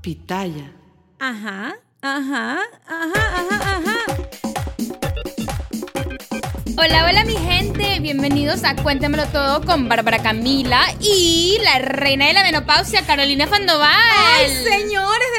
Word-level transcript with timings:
pitaya. 0.00 0.72
Ajá, 1.18 1.76
ajá, 2.00 2.58
ajá, 2.86 3.22
ajá, 3.36 3.76
ajá. 3.76 3.96
Hola, 6.78 7.04
hola 7.04 7.24
mi 7.26 7.34
gente, 7.34 8.00
bienvenidos 8.00 8.64
a 8.64 8.74
Cuéntamelo 8.76 9.26
Todo 9.26 9.60
con 9.60 9.90
Bárbara 9.90 10.22
Camila 10.22 10.80
y 10.98 11.58
la 11.62 11.78
reina 11.80 12.26
de 12.26 12.32
la 12.32 12.42
menopausia, 12.42 13.02
Carolina 13.02 13.46
Fandoval. 13.46 13.92
¡Ay, 13.92 14.48
señores 14.64 15.29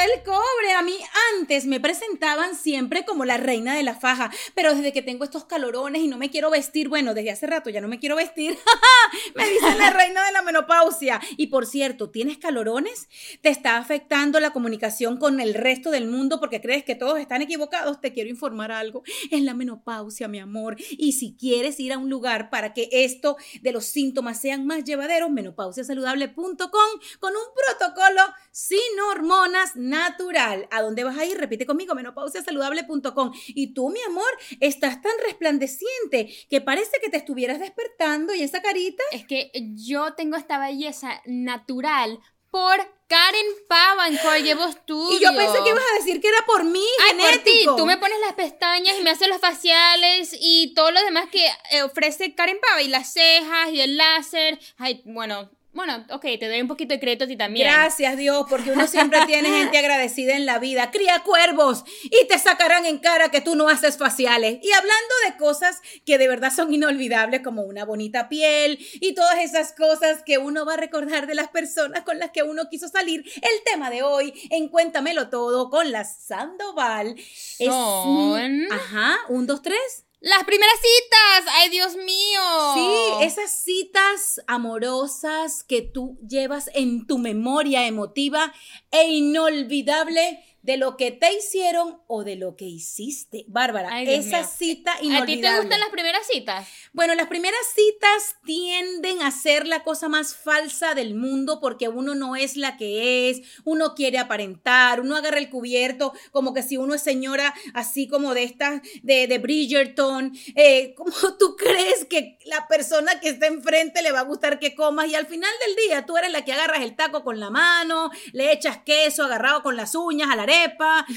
del 0.00 0.22
cobre! 0.24 0.72
A 0.76 0.82
mí 0.82 0.96
antes 1.38 1.66
me 1.66 1.80
presentaban 1.80 2.56
siempre 2.56 3.04
como 3.04 3.24
la 3.24 3.36
reina 3.36 3.74
de 3.74 3.82
la 3.82 3.94
faja, 3.94 4.30
pero 4.54 4.74
desde 4.74 4.92
que 4.92 5.02
tengo 5.02 5.24
estos 5.24 5.44
calorones 5.44 6.02
y 6.02 6.08
no 6.08 6.16
me 6.16 6.30
quiero 6.30 6.50
vestir, 6.50 6.88
bueno, 6.88 7.12
desde 7.12 7.30
hace 7.30 7.46
rato 7.46 7.70
ya 7.70 7.80
no 7.80 7.88
me 7.88 7.98
quiero 7.98 8.16
vestir, 8.16 8.56
me 9.34 9.48
dicen 9.48 9.78
la 9.78 9.90
reina 9.90 10.24
de 10.24 10.32
la 10.32 10.42
menopausia. 10.42 11.20
Y 11.36 11.48
por 11.48 11.66
cierto, 11.66 12.10
¿tienes 12.10 12.38
calorones? 12.38 13.08
¿Te 13.42 13.50
está 13.50 13.76
afectando 13.76 14.40
la 14.40 14.52
comunicación 14.52 15.18
con 15.18 15.40
el 15.40 15.54
resto 15.54 15.90
del 15.90 16.06
mundo 16.06 16.40
porque 16.40 16.60
crees 16.60 16.84
que 16.84 16.94
todos 16.94 17.18
están 17.18 17.42
equivocados? 17.42 18.00
Te 18.00 18.12
quiero 18.12 18.30
informar 18.30 18.72
algo. 18.72 19.02
Es 19.30 19.42
la 19.42 19.54
menopausia, 19.54 20.28
mi 20.28 20.38
amor. 20.38 20.76
Y 20.90 21.12
si 21.12 21.36
quieres 21.36 21.78
ir 21.78 21.92
a 21.92 21.98
un 21.98 22.08
lugar 22.08 22.50
para 22.50 22.72
que 22.72 22.88
esto 22.90 23.36
de 23.60 23.72
los 23.72 23.84
síntomas 23.84 24.40
sean 24.40 24.66
más 24.66 24.84
llevaderos, 24.84 25.30
menopausiasaludable.com 25.30 26.90
con 27.18 27.32
un 27.34 27.42
protocolo 27.54 28.22
sin 28.50 28.78
hormonas 29.10 29.76
natural. 29.90 30.68
¿A 30.70 30.82
dónde 30.82 31.04
vas 31.04 31.18
a 31.18 31.24
ir? 31.26 31.36
Repite 31.36 31.66
conmigo, 31.66 31.94
menopausiasaludable.com. 31.94 33.32
Y 33.48 33.74
tú, 33.74 33.90
mi 33.90 34.00
amor, 34.02 34.30
estás 34.60 35.02
tan 35.02 35.12
resplandeciente 35.24 36.32
que 36.48 36.60
parece 36.60 36.92
que 37.02 37.10
te 37.10 37.18
estuvieras 37.18 37.60
despertando 37.60 38.34
y 38.34 38.42
esa 38.42 38.62
carita. 38.62 39.02
Es 39.12 39.26
que 39.26 39.50
yo 39.74 40.14
tengo 40.14 40.36
esta 40.36 40.58
belleza 40.58 41.20
natural 41.26 42.20
por 42.50 42.76
Karen 43.06 43.46
Pavancourt, 43.68 44.42
llevo 44.42 44.64
estudio. 44.66 45.10
Y 45.18 45.22
yo 45.22 45.34
pensé 45.34 45.62
que 45.62 45.70
ibas 45.70 45.84
a 45.92 45.98
decir 45.98 46.20
que 46.20 46.28
era 46.28 46.44
por 46.46 46.64
mí, 46.64 46.86
Ay, 47.10 47.18
por 47.18 47.38
ti. 47.42 47.64
Tú 47.76 47.86
me 47.86 47.96
pones 47.96 48.18
las 48.20 48.34
pestañas 48.34 48.96
y 48.98 49.02
me 49.02 49.10
haces 49.10 49.28
los 49.28 49.40
faciales 49.40 50.36
y 50.38 50.72
todo 50.74 50.90
lo 50.90 51.00
demás 51.02 51.28
que 51.30 51.44
eh, 51.72 51.82
ofrece 51.82 52.34
Karen 52.34 52.58
Pava 52.60 52.82
y 52.82 52.88
las 52.88 53.12
cejas 53.12 53.70
y 53.72 53.80
el 53.80 53.96
láser. 53.96 54.58
Ay, 54.78 55.02
bueno, 55.04 55.50
bueno, 55.72 56.04
ok, 56.10 56.22
te 56.38 56.48
doy 56.48 56.60
un 56.60 56.68
poquito 56.68 56.94
de 56.94 57.00
crédito 57.00 57.24
a 57.24 57.28
ti 57.28 57.36
también. 57.36 57.68
Gracias 57.68 58.16
Dios, 58.16 58.44
porque 58.48 58.72
uno 58.72 58.86
siempre 58.86 59.20
tiene 59.26 59.48
gente 59.50 59.78
agradecida 59.78 60.34
en 60.36 60.44
la 60.46 60.58
vida. 60.58 60.90
Cría 60.90 61.22
cuervos 61.22 61.84
y 62.04 62.26
te 62.26 62.38
sacarán 62.38 62.86
en 62.86 62.98
cara 62.98 63.30
que 63.30 63.40
tú 63.40 63.54
no 63.54 63.68
haces 63.68 63.96
faciales. 63.96 64.58
Y 64.62 64.72
hablando 64.72 65.14
de 65.28 65.36
cosas 65.36 65.80
que 66.04 66.18
de 66.18 66.26
verdad 66.28 66.52
son 66.54 66.72
inolvidables, 66.74 67.42
como 67.42 67.62
una 67.62 67.84
bonita 67.84 68.28
piel 68.28 68.78
y 68.94 69.14
todas 69.14 69.38
esas 69.38 69.72
cosas 69.72 70.22
que 70.24 70.38
uno 70.38 70.64
va 70.66 70.74
a 70.74 70.76
recordar 70.78 71.26
de 71.26 71.34
las 71.34 71.48
personas 71.48 72.02
con 72.02 72.18
las 72.18 72.30
que 72.30 72.42
uno 72.42 72.68
quiso 72.68 72.88
salir, 72.88 73.24
el 73.36 73.62
tema 73.64 73.90
de 73.90 74.02
hoy 74.02 74.32
en 74.50 74.68
Cuéntamelo 74.68 75.28
Todo 75.30 75.70
con 75.70 75.92
la 75.92 76.04
Sandoval 76.04 77.14
es... 77.16 77.68
Son- 77.68 78.66
Ajá, 78.72 79.16
un, 79.28 79.46
dos, 79.46 79.62
tres. 79.62 80.06
Las 80.22 80.44
primeras 80.44 80.74
citas, 80.74 81.54
ay 81.56 81.70
Dios 81.70 81.96
mío. 81.96 82.40
Sí, 82.74 83.24
esas 83.24 83.50
citas 83.50 84.42
amorosas 84.46 85.64
que 85.64 85.80
tú 85.80 86.18
llevas 86.28 86.68
en 86.74 87.06
tu 87.06 87.16
memoria 87.16 87.86
emotiva 87.86 88.52
e 88.90 89.08
inolvidable 89.08 90.44
de 90.62 90.76
lo 90.76 90.98
que 90.98 91.10
te 91.10 91.32
hicieron 91.32 92.02
o 92.06 92.22
de 92.22 92.36
lo 92.36 92.54
que 92.54 92.66
hiciste. 92.66 93.44
Bárbara, 93.48 93.88
Ay, 93.92 94.12
esa 94.12 94.40
mío. 94.40 94.48
cita 94.58 94.92
¿A 94.92 95.02
inolvidable. 95.02 95.36
ti 95.36 95.40
te 95.40 95.56
gustan 95.58 95.80
las 95.80 95.88
primeras 95.88 96.26
citas? 96.26 96.68
Bueno, 96.92 97.14
las 97.14 97.28
primeras 97.28 97.60
citas 97.72 98.36
tienden 98.44 99.22
a 99.22 99.30
ser 99.30 99.68
la 99.68 99.84
cosa 99.84 100.08
más 100.08 100.34
falsa 100.34 100.94
del 100.94 101.14
mundo 101.14 101.60
porque 101.60 101.88
uno 101.88 102.16
no 102.16 102.34
es 102.34 102.56
la 102.56 102.76
que 102.76 103.30
es, 103.30 103.42
uno 103.64 103.94
quiere 103.94 104.18
aparentar, 104.18 105.00
uno 105.00 105.14
agarra 105.14 105.38
el 105.38 105.50
cubierto 105.50 106.12
como 106.32 106.52
que 106.52 106.64
si 106.64 106.76
uno 106.76 106.94
es 106.94 107.02
señora 107.02 107.54
así 107.74 108.08
como 108.08 108.34
de 108.34 108.42
estas, 108.42 108.82
de, 109.02 109.28
de 109.28 109.38
Bridgerton, 109.38 110.32
eh, 110.56 110.94
como 110.96 111.12
tú 111.38 111.54
crees 111.56 112.06
que 112.06 112.38
la 112.44 112.66
persona 112.66 113.20
que 113.20 113.28
está 113.28 113.46
enfrente 113.46 114.02
le 114.02 114.10
va 114.10 114.20
a 114.20 114.24
gustar 114.24 114.58
que 114.58 114.74
comas 114.74 115.06
y 115.08 115.14
al 115.14 115.26
final 115.26 115.50
del 115.66 115.76
día 115.86 116.06
tú 116.06 116.16
eres 116.16 116.32
la 116.32 116.44
que 116.44 116.52
agarras 116.52 116.82
el 116.82 116.96
taco 116.96 117.22
con 117.22 117.38
la 117.38 117.50
mano, 117.50 118.10
le 118.32 118.52
echas 118.52 118.78
queso 118.78 119.24
agarrado 119.24 119.62
con 119.62 119.76
las 119.76 119.94
uñas 119.94 120.28
a 120.30 120.36
la 120.36 120.42
arepa. 120.42 121.06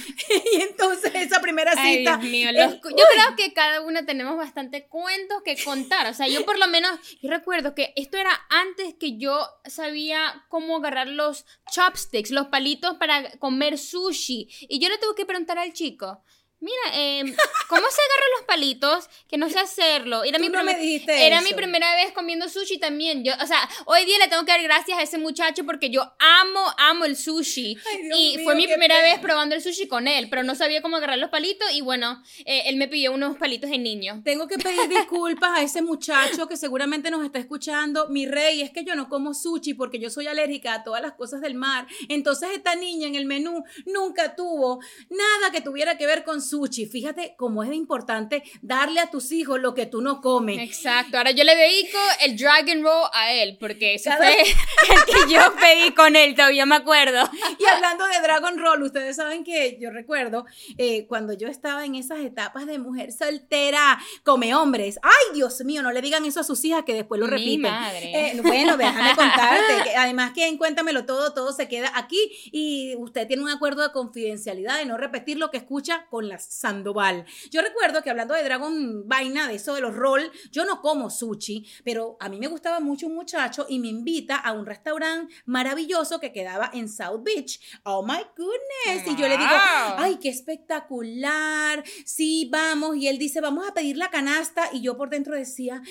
Y 0.54 0.62
entonces 0.62 1.12
esa 1.16 1.42
primera 1.42 1.74
Ay, 1.76 2.00
cita... 2.00 2.18
Dios 2.18 2.32
mío, 2.32 2.52
los 2.52 2.74
yo 2.74 2.80
creo 3.14 3.36
que 3.38 3.54
cada 3.54 3.82
una 3.82 4.06
tenemos 4.06 4.38
bastante 4.38 4.86
cuentos 4.88 5.42
que 5.44 5.63
contar. 5.64 6.08
O 6.08 6.14
sea, 6.14 6.28
yo 6.28 6.46
por 6.46 6.58
lo 6.60 6.68
menos, 6.68 7.00
yo 7.22 7.30
recuerdo 7.30 7.76
que 7.76 7.94
esto 7.96 8.18
era 8.18 8.32
antes 8.50 8.96
que 8.96 9.18
yo 9.18 9.48
sabía 9.66 10.46
cómo 10.50 10.78
agarrar 10.78 11.08
los 11.08 11.46
chopsticks, 11.72 12.32
los 12.32 12.48
palitos 12.48 12.98
para 12.98 13.32
comer 13.40 13.78
sushi. 13.78 14.50
Y 14.70 14.80
yo 14.80 14.90
le 14.90 14.98
tuve 14.98 15.16
que 15.16 15.26
preguntar 15.26 15.58
al 15.58 15.74
chico. 15.74 16.24
Mira, 16.64 16.98
em, 16.98 17.28
¿cómo 17.68 17.82
se 17.82 18.02
agarran 18.02 18.30
los 18.38 18.46
palitos? 18.48 19.10
Que 19.28 19.38
no 19.38 19.50
sé 19.50 19.60
hacerlo. 19.60 20.24
Era, 20.24 20.38
Tú 20.38 20.44
mi, 20.44 20.50
no 20.50 20.64
me 20.64 20.72
primer- 20.74 20.82
dijiste 20.82 21.28
era 21.28 21.40
eso. 21.40 21.48
mi 21.50 21.54
primera 21.54 21.94
vez 21.96 22.14
comiendo 22.14 22.48
sushi 22.48 22.78
también. 22.80 23.26
Yo, 23.26 23.34
o 23.42 23.46
sea, 23.46 23.70
hoy 23.86 24.06
día 24.06 24.18
le 24.18 24.30
tengo 24.30 24.46
que 24.46 24.52
dar 24.54 24.64
gracias 24.64 24.98
a 24.98 25.02
ese 25.02 25.18
muchacho 25.18 25.66
porque 25.66 25.90
yo 25.90 26.02
amo, 26.20 26.62
amo 26.78 27.04
el 27.04 27.18
sushi. 27.18 27.78
Ay, 27.92 28.02
Dios 28.04 28.18
y 28.18 28.38
mío, 28.38 28.46
fue 28.46 28.56
mi 28.56 28.66
primera 28.68 28.96
pena. 28.96 29.08
vez 29.12 29.20
probando 29.20 29.56
el 29.56 29.62
sushi 29.62 29.90
con 29.90 30.08
él, 30.08 30.30
pero 30.30 30.44
no 30.44 30.56
sabía 30.56 30.82
cómo 30.82 30.96
agarrar 30.96 31.18
los 31.18 31.30
palitos 31.30 31.70
y 31.74 31.82
bueno, 31.82 32.24
eh, 32.46 32.64
él 32.68 32.78
me 32.78 32.88
pidió 32.88 33.12
unos 33.12 33.36
palitos 33.38 33.70
de 33.70 33.78
niño. 33.78 34.22
Tengo 34.24 34.48
que 34.48 34.58
pedir 34.58 34.88
disculpas 34.88 35.60
a 35.60 35.64
ese 35.64 35.82
muchacho 35.82 36.48
que 36.48 36.56
seguramente 36.56 37.12
nos 37.12 37.26
está 37.26 37.40
escuchando. 37.40 38.08
Mi 38.08 38.26
rey, 38.26 38.62
es 38.62 38.72
que 38.72 38.86
yo 38.86 38.96
no 38.96 39.10
como 39.10 39.34
sushi 39.34 39.74
porque 39.74 40.00
yo 40.00 40.10
soy 40.10 40.28
alérgica 40.28 40.76
a 40.76 40.84
todas 40.86 41.02
las 41.02 41.12
cosas 41.12 41.42
del 41.42 41.56
mar. 41.56 41.88
Entonces 42.08 42.52
esta 42.54 42.76
niña 42.76 43.08
en 43.10 43.16
el 43.16 43.26
menú 43.26 43.66
nunca 43.86 44.36
tuvo 44.38 44.80
nada 45.10 45.52
que 45.52 45.60
tuviera 45.60 45.98
que 45.98 46.06
ver 46.06 46.24
con 46.24 46.42
sushi. 46.42 46.53
Fíjate 46.62 47.36
cómo 47.38 47.64
es 47.64 47.74
importante 47.74 48.44
darle 48.62 49.00
a 49.00 49.10
tus 49.10 49.32
hijos 49.32 49.60
lo 49.60 49.74
que 49.74 49.86
tú 49.86 50.02
no 50.02 50.22
comes. 50.22 50.60
Exacto, 50.60 51.18
ahora 51.18 51.32
yo 51.32 51.44
le 51.44 51.56
dedico 51.56 51.98
el 52.24 52.38
Dragon 52.38 52.84
Roll 52.84 53.10
a 53.14 53.32
él, 53.34 53.58
porque 53.60 53.96
ese 53.96 54.12
fue 54.16 54.42
el 54.42 55.06
que 55.06 55.34
yo 55.34 55.42
pedí 55.60 55.92
con 55.94 56.16
él, 56.16 56.36
todavía 56.36 56.66
me 56.66 56.76
acuerdo. 56.76 57.30
Y 57.58 57.66
hablando 57.66 58.06
de 58.06 58.20
Dragon 58.22 58.58
Roll, 58.58 58.84
ustedes 58.84 59.16
saben 59.16 59.44
que 59.44 59.78
yo 59.80 59.90
recuerdo 59.90 60.46
eh, 60.78 61.06
cuando 61.08 61.34
yo 61.34 61.48
estaba 61.48 61.86
en 61.86 61.96
esas 61.96 62.20
etapas 62.20 62.66
de 62.68 62.78
mujer 62.78 63.12
soltera, 63.12 64.00
come 64.24 64.54
hombres. 64.56 65.00
Ay, 65.02 65.34
Dios 65.34 65.62
mío, 65.66 65.82
no 65.82 65.92
le 65.92 66.02
digan 66.02 66.26
eso 66.26 66.40
a 66.40 66.44
sus 66.44 66.64
hijas 66.66 66.84
que 66.84 66.94
después 66.94 67.20
lo 67.20 67.26
Mi 67.28 67.32
repiten. 67.32 67.72
madre. 67.72 68.30
Eh, 68.32 68.42
bueno, 68.42 68.78
déjame 68.78 69.16
contarte. 69.16 69.74
que 69.84 69.96
además 69.96 70.32
que 70.34 70.48
en 70.48 70.58
Cuéntamelo 70.58 71.06
todo, 71.06 71.34
todo 71.34 71.52
se 71.52 71.68
queda 71.68 71.92
aquí 71.96 72.20
y 72.52 72.96
usted 72.98 73.28
tiene 73.28 73.44
un 73.44 73.50
acuerdo 73.50 73.82
de 73.82 73.92
confidencialidad 73.92 74.78
de 74.78 74.86
no 74.86 74.98
repetir 74.98 75.38
lo 75.38 75.50
que 75.52 75.58
escucha 75.58 76.06
con 76.10 76.28
la 76.30 76.33
Sandoval. 76.40 77.26
Yo 77.52 77.62
recuerdo 77.62 78.02
que 78.02 78.10
hablando 78.10 78.34
de 78.34 78.44
Dragon 78.44 79.08
Vaina, 79.08 79.48
de 79.48 79.56
eso 79.56 79.74
de 79.74 79.82
los 79.82 79.96
roll, 79.96 80.32
yo 80.52 80.66
no 80.66 80.82
como 80.82 81.10
sushi, 81.10 81.66
pero 81.84 82.18
a 82.20 82.30
mí 82.30 82.40
me 82.40 82.48
gustaba 82.48 82.80
mucho 82.80 83.08
un 83.08 83.16
muchacho 83.16 83.66
y 83.70 83.80
me 83.80 83.88
invita 83.88 84.38
a 84.38 84.54
un 84.54 84.66
restaurante 84.66 85.34
maravilloso 85.46 86.20
que 86.20 86.32
quedaba 86.32 86.72
en 86.74 86.90
South 86.90 87.24
Beach. 87.24 87.60
Oh 87.84 88.06
my 88.06 88.24
goodness. 88.36 89.08
Y 89.08 89.16
yo 89.16 89.28
le 89.28 89.38
digo, 89.38 89.52
ay, 89.98 90.18
qué 90.22 90.30
espectacular. 90.30 91.84
Sí, 92.06 92.50
vamos. 92.52 92.96
Y 92.98 93.08
él 93.08 93.18
dice, 93.18 93.42
vamos 93.42 93.68
a 93.68 93.74
pedir 93.74 93.98
la 93.98 94.10
canasta. 94.10 94.70
Y 94.72 94.82
yo 94.82 94.98
por 94.98 95.10
dentro 95.10 95.36
decía, 95.36 95.82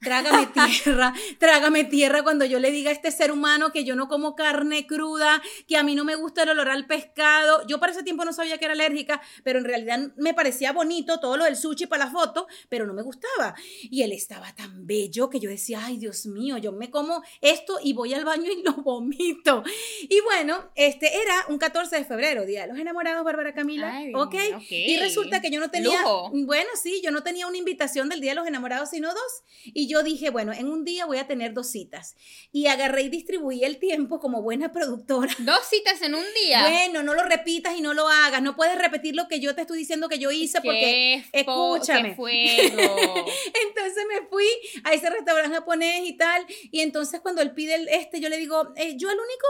trágame 0.00 0.46
tierra, 0.84 1.12
trágame 1.38 1.84
tierra 1.84 2.22
cuando 2.22 2.44
yo 2.44 2.58
le 2.58 2.70
diga 2.70 2.90
a 2.90 2.94
este 2.94 3.10
ser 3.10 3.32
humano 3.32 3.72
que 3.72 3.84
yo 3.84 3.96
no 3.96 4.08
como 4.08 4.34
carne 4.34 4.86
cruda, 4.86 5.42
que 5.66 5.76
a 5.76 5.82
mí 5.82 5.94
no 5.94 6.04
me 6.04 6.14
gusta 6.14 6.42
el 6.42 6.50
olor 6.50 6.68
al 6.68 6.86
pescado. 6.86 7.66
Yo 7.66 7.80
para 7.80 7.92
ese 7.92 8.02
tiempo 8.02 8.24
no 8.24 8.32
sabía 8.32 8.58
que 8.58 8.64
era 8.64 8.74
alérgica, 8.74 9.20
pero 9.42 9.58
en 9.58 9.64
realidad 9.64 9.87
me 10.16 10.34
parecía 10.34 10.72
bonito 10.72 11.20
todo 11.20 11.36
lo 11.36 11.44
del 11.44 11.56
sushi 11.56 11.86
para 11.86 12.06
la 12.06 12.10
foto, 12.10 12.46
pero 12.68 12.86
no 12.86 12.94
me 12.94 13.02
gustaba. 13.02 13.54
Y 13.82 14.02
él 14.02 14.12
estaba 14.12 14.54
tan 14.54 14.86
bello 14.86 15.30
que 15.30 15.40
yo 15.40 15.50
decía, 15.50 15.84
ay 15.84 15.98
Dios 15.98 16.26
mío, 16.26 16.58
yo 16.58 16.72
me 16.72 16.90
como 16.90 17.22
esto 17.40 17.78
y 17.82 17.92
voy 17.92 18.14
al 18.14 18.24
baño 18.24 18.50
y 18.50 18.62
lo 18.62 18.74
vomito. 18.74 19.62
Y 20.08 20.20
bueno, 20.20 20.70
este 20.74 21.20
era 21.20 21.46
un 21.48 21.58
14 21.58 21.96
de 21.96 22.04
febrero, 22.04 22.44
Día 22.46 22.62
de 22.62 22.68
los 22.68 22.78
Enamorados, 22.78 23.24
Bárbara 23.24 23.54
Camila. 23.54 23.96
Ay, 23.96 24.12
¿ok? 24.14 24.34
ok. 24.56 24.70
Y 24.70 24.96
resulta 24.98 25.40
que 25.40 25.50
yo 25.50 25.60
no 25.60 25.70
tenía, 25.70 26.02
Lujo. 26.02 26.30
bueno, 26.32 26.68
sí, 26.80 27.00
yo 27.02 27.10
no 27.10 27.22
tenía 27.22 27.46
una 27.46 27.56
invitación 27.56 28.08
del 28.08 28.20
Día 28.20 28.32
de 28.32 28.36
los 28.36 28.46
Enamorados, 28.46 28.90
sino 28.90 29.08
dos. 29.08 29.42
Y 29.64 29.88
yo 29.88 30.02
dije, 30.02 30.30
bueno, 30.30 30.52
en 30.52 30.68
un 30.68 30.84
día 30.84 31.06
voy 31.06 31.18
a 31.18 31.26
tener 31.26 31.52
dos 31.52 31.70
citas. 31.70 32.16
Y 32.52 32.66
agarré 32.66 33.02
y 33.02 33.08
distribuí 33.08 33.64
el 33.64 33.78
tiempo 33.78 34.20
como 34.20 34.42
buena 34.42 34.72
productora. 34.72 35.34
Dos 35.38 35.66
citas 35.68 36.00
en 36.02 36.14
un 36.14 36.24
día. 36.42 36.62
Bueno, 36.62 37.02
no 37.02 37.14
lo 37.14 37.24
repitas 37.24 37.76
y 37.76 37.80
no 37.80 37.94
lo 37.94 38.08
hagas. 38.08 38.42
No 38.42 38.56
puedes 38.56 38.78
repetir 38.78 39.14
lo 39.14 39.28
que 39.28 39.40
yo 39.40 39.54
te 39.54 39.62
estoy 39.62 39.77
diciendo 39.78 40.08
que 40.08 40.18
yo 40.18 40.30
hice 40.30 40.60
porque 40.60 41.24
Qué 41.32 41.40
escúchame. 41.40 42.10
qué 42.10 42.14
fuego. 42.14 43.26
entonces 43.68 44.04
me 44.08 44.26
fui 44.28 44.46
a 44.84 44.92
ese 44.92 45.08
restaurante 45.10 45.54
japonés 45.54 46.08
y 46.08 46.16
tal. 46.16 46.44
Y 46.70 46.80
entonces 46.80 47.20
cuando 47.20 47.40
él 47.40 47.52
pide 47.52 47.74
el 47.76 47.88
este, 47.88 48.20
yo 48.20 48.28
le 48.28 48.36
digo, 48.36 48.72
eh, 48.76 48.96
yo 48.96 49.10
el 49.10 49.18
único 49.18 49.46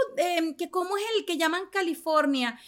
eh, 0.51 0.55
que 0.57 0.71
como 0.71 0.97
es 0.97 1.05
el 1.17 1.25
que 1.25 1.37
llaman 1.37 1.63
California. 1.73 2.59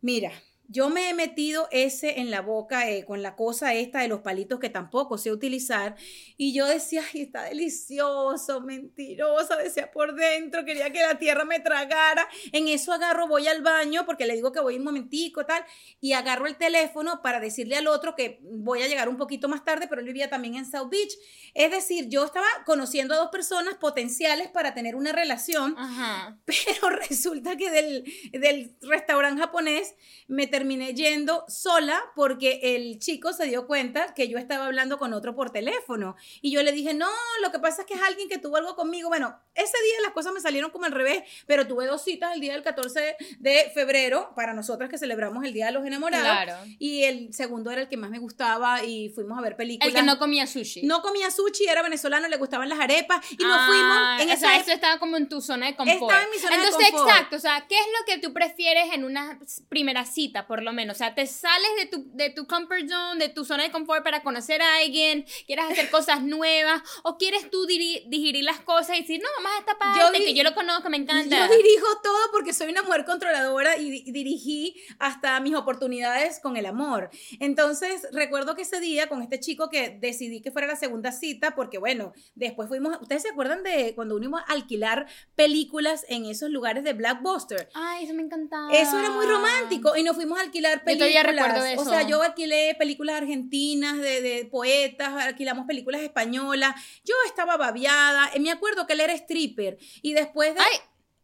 Mira, 0.00 0.32
yo 0.68 0.88
me 0.88 1.08
he 1.08 1.14
metido 1.14 1.68
ese 1.70 2.20
en 2.20 2.30
la 2.30 2.40
boca 2.40 2.90
eh, 2.90 3.04
con 3.04 3.22
la 3.22 3.36
cosa 3.36 3.74
esta 3.74 4.00
de 4.00 4.08
los 4.08 4.20
palitos 4.20 4.58
que 4.58 4.70
tampoco 4.70 5.18
sé 5.18 5.30
utilizar. 5.30 5.96
Y 6.36 6.52
yo 6.52 6.66
decía, 6.66 7.02
ay, 7.12 7.22
está 7.22 7.44
delicioso, 7.44 8.60
mentirosa, 8.60 9.56
decía 9.56 9.90
por 9.90 10.14
dentro, 10.14 10.64
quería 10.64 10.90
que 10.90 11.00
la 11.00 11.18
tierra 11.18 11.44
me 11.44 11.60
tragara. 11.60 12.28
En 12.52 12.68
eso 12.68 12.92
agarro, 12.92 13.28
voy 13.28 13.46
al 13.46 13.62
baño 13.62 14.04
porque 14.06 14.26
le 14.26 14.34
digo 14.34 14.52
que 14.52 14.60
voy 14.60 14.76
un 14.76 14.84
momentico, 14.84 15.46
tal, 15.46 15.64
y 16.00 16.12
agarro 16.12 16.46
el 16.46 16.56
teléfono 16.56 17.22
para 17.22 17.40
decirle 17.40 17.76
al 17.76 17.86
otro 17.86 18.16
que 18.16 18.40
voy 18.42 18.82
a 18.82 18.88
llegar 18.88 19.08
un 19.08 19.16
poquito 19.16 19.48
más 19.48 19.64
tarde, 19.64 19.86
pero 19.88 20.00
él 20.00 20.06
vivía 20.06 20.28
también 20.28 20.56
en 20.56 20.70
South 20.70 20.88
Beach. 20.90 21.12
Es 21.54 21.70
decir, 21.70 22.08
yo 22.08 22.24
estaba 22.24 22.46
conociendo 22.64 23.14
a 23.14 23.18
dos 23.18 23.30
personas 23.30 23.76
potenciales 23.76 24.48
para 24.48 24.74
tener 24.74 24.96
una 24.96 25.12
relación, 25.12 25.76
pero 26.44 26.90
resulta 26.90 27.56
que 27.56 27.70
del, 27.70 28.04
del 28.32 28.74
restaurante 28.82 29.40
japonés 29.40 29.94
me 30.28 30.46
terminé 30.56 30.94
yendo 30.94 31.44
sola 31.48 32.02
porque 32.14 32.60
el 32.62 32.98
chico 32.98 33.34
se 33.34 33.44
dio 33.44 33.66
cuenta 33.66 34.14
que 34.14 34.26
yo 34.26 34.38
estaba 34.38 34.64
hablando 34.64 34.96
con 34.96 35.12
otro 35.12 35.34
por 35.34 35.50
teléfono. 35.50 36.16
Y 36.40 36.50
yo 36.50 36.62
le 36.62 36.72
dije, 36.72 36.94
no, 36.94 37.10
lo 37.42 37.52
que 37.52 37.58
pasa 37.58 37.82
es 37.82 37.86
que 37.86 37.92
es 37.92 38.00
alguien 38.00 38.26
que 38.26 38.38
tuvo 38.38 38.56
algo 38.56 38.74
conmigo. 38.74 39.10
Bueno, 39.10 39.38
ese 39.54 39.76
día 39.84 40.00
las 40.02 40.12
cosas 40.12 40.32
me 40.32 40.40
salieron 40.40 40.70
como 40.70 40.86
al 40.86 40.92
revés, 40.92 41.24
pero 41.46 41.66
tuve 41.66 41.84
dos 41.84 42.02
citas 42.02 42.34
el 42.34 42.40
día 42.40 42.54
del 42.54 42.62
14 42.62 43.16
de 43.38 43.70
febrero 43.74 44.32
para 44.34 44.54
nosotras 44.54 44.88
que 44.88 44.96
celebramos 44.96 45.44
el 45.44 45.52
Día 45.52 45.66
de 45.66 45.72
los 45.72 45.84
Enamorados. 45.84 46.66
Y 46.78 47.02
el 47.02 47.34
segundo 47.34 47.70
era 47.70 47.82
el 47.82 47.88
que 47.88 47.98
más 47.98 48.08
me 48.08 48.18
gustaba 48.18 48.82
y 48.82 49.10
fuimos 49.10 49.38
a 49.38 49.42
ver 49.42 49.56
películas. 49.56 49.94
El 49.94 50.00
que 50.00 50.06
no 50.06 50.18
comía 50.18 50.46
sushi. 50.46 50.84
No 50.84 51.02
comía 51.02 51.30
sushi, 51.30 51.66
era 51.66 51.82
venezolano, 51.82 52.28
le 52.28 52.36
gustaban 52.38 52.70
las 52.70 52.80
arepas 52.80 53.20
y 53.30 53.42
nos 53.42 53.58
ah, 53.58 53.66
fuimos. 53.66 54.22
En 54.22 54.30
esa 54.30 54.56
eso 54.56 54.72
estaba 54.72 54.98
como 54.98 55.18
en 55.18 55.28
tu 55.28 55.42
zona 55.42 55.66
de 55.66 55.76
confort. 55.76 56.00
Estaba 56.00 56.22
en 56.22 56.30
mi 56.30 56.38
zona 56.38 56.54
Entonces, 56.56 56.78
de 56.78 56.92
confort. 56.92 57.10
exacto, 57.10 57.36
o 57.36 57.40
sea, 57.40 57.66
¿qué 57.68 57.74
es 57.74 57.86
lo 57.98 58.06
que 58.06 58.18
tú 58.20 58.32
prefieres 58.32 58.92
en 58.94 59.04
una 59.04 59.38
primera 59.68 60.06
cita, 60.06 60.45
por 60.46 60.62
lo 60.62 60.72
menos? 60.72 60.96
O 60.96 60.98
sea, 60.98 61.14
te 61.14 61.26
sales 61.26 61.68
de 61.78 61.86
tu, 61.86 62.10
de 62.14 62.30
tu 62.30 62.46
comfort 62.46 62.88
zone, 62.88 63.24
de 63.24 63.28
tu 63.28 63.44
zona 63.44 63.64
de 63.64 63.70
confort 63.70 64.02
para 64.02 64.22
conocer 64.22 64.62
a 64.62 64.76
alguien, 64.78 65.24
quieres 65.46 65.66
hacer 65.70 65.90
cosas 65.90 66.22
nuevas, 66.22 66.82
o 67.02 67.16
quieres 67.18 67.50
tú 67.50 67.66
digerir 67.66 68.44
las 68.44 68.60
cosas 68.60 68.96
y 68.96 69.00
decir, 69.00 69.20
no, 69.22 69.42
más 69.42 69.52
esta 69.60 69.78
parte, 69.78 70.00
yo 70.00 70.24
que 70.24 70.34
yo 70.34 70.42
lo 70.42 70.54
conozco, 70.54 70.88
me 70.88 70.96
encanta. 70.96 71.48
Yo 71.48 71.56
dirijo 71.56 71.86
todo 72.02 72.18
porque 72.32 72.52
soy 72.52 72.70
una 72.70 72.82
mujer 72.82 73.04
controladora 73.04 73.76
y 73.76 74.10
dirigí 74.10 74.74
hasta 74.98 75.38
mis 75.40 75.54
oportunidades 75.54 76.40
con 76.40 76.56
el 76.56 76.66
amor. 76.66 77.10
Entonces, 77.40 78.06
recuerdo 78.12 78.54
que 78.54 78.62
ese 78.62 78.80
día 78.80 79.08
con 79.08 79.22
este 79.22 79.40
chico 79.40 79.68
que 79.68 79.98
decidí 80.00 80.40
que 80.40 80.50
fuera 80.50 80.66
la 80.66 80.76
segunda 80.76 81.12
cita, 81.12 81.54
porque 81.54 81.78
bueno, 81.78 82.12
después 82.34 82.68
fuimos, 82.68 82.96
¿ustedes 83.00 83.22
se 83.22 83.30
acuerdan 83.30 83.62
de 83.62 83.94
cuando 83.94 84.16
unimos 84.16 84.40
a 84.46 84.52
alquilar 84.52 85.06
películas 85.34 86.04
en 86.08 86.26
esos 86.26 86.50
lugares 86.50 86.84
de 86.84 86.92
Blackbuster? 86.92 87.68
Ay, 87.74 88.04
eso 88.04 88.14
me 88.14 88.22
encantaba. 88.22 88.72
Eso 88.72 88.98
era 88.98 89.10
muy 89.10 89.26
romántico 89.26 89.96
y 89.96 90.02
nos 90.02 90.16
fuimos 90.16 90.35
alquilar 90.38 90.84
películas. 90.84 91.14
Yo 91.14 91.22
recuerdo 91.22 91.64
eso. 91.64 91.82
O 91.82 91.84
sea, 91.84 92.02
yo 92.02 92.22
alquilé 92.22 92.74
películas 92.78 93.16
argentinas 93.16 93.98
de, 93.98 94.20
de, 94.20 94.44
poetas, 94.46 95.14
alquilamos 95.14 95.66
películas 95.66 96.00
españolas. 96.02 96.74
Yo 97.04 97.14
estaba 97.26 97.56
babiada. 97.56 98.30
Me 98.40 98.50
acuerdo 98.50 98.86
que 98.86 98.94
él 98.94 99.00
era 99.00 99.12
stripper 99.14 99.78
y 100.02 100.12
después 100.12 100.54
de... 100.54 100.60
Ay. 100.60 100.78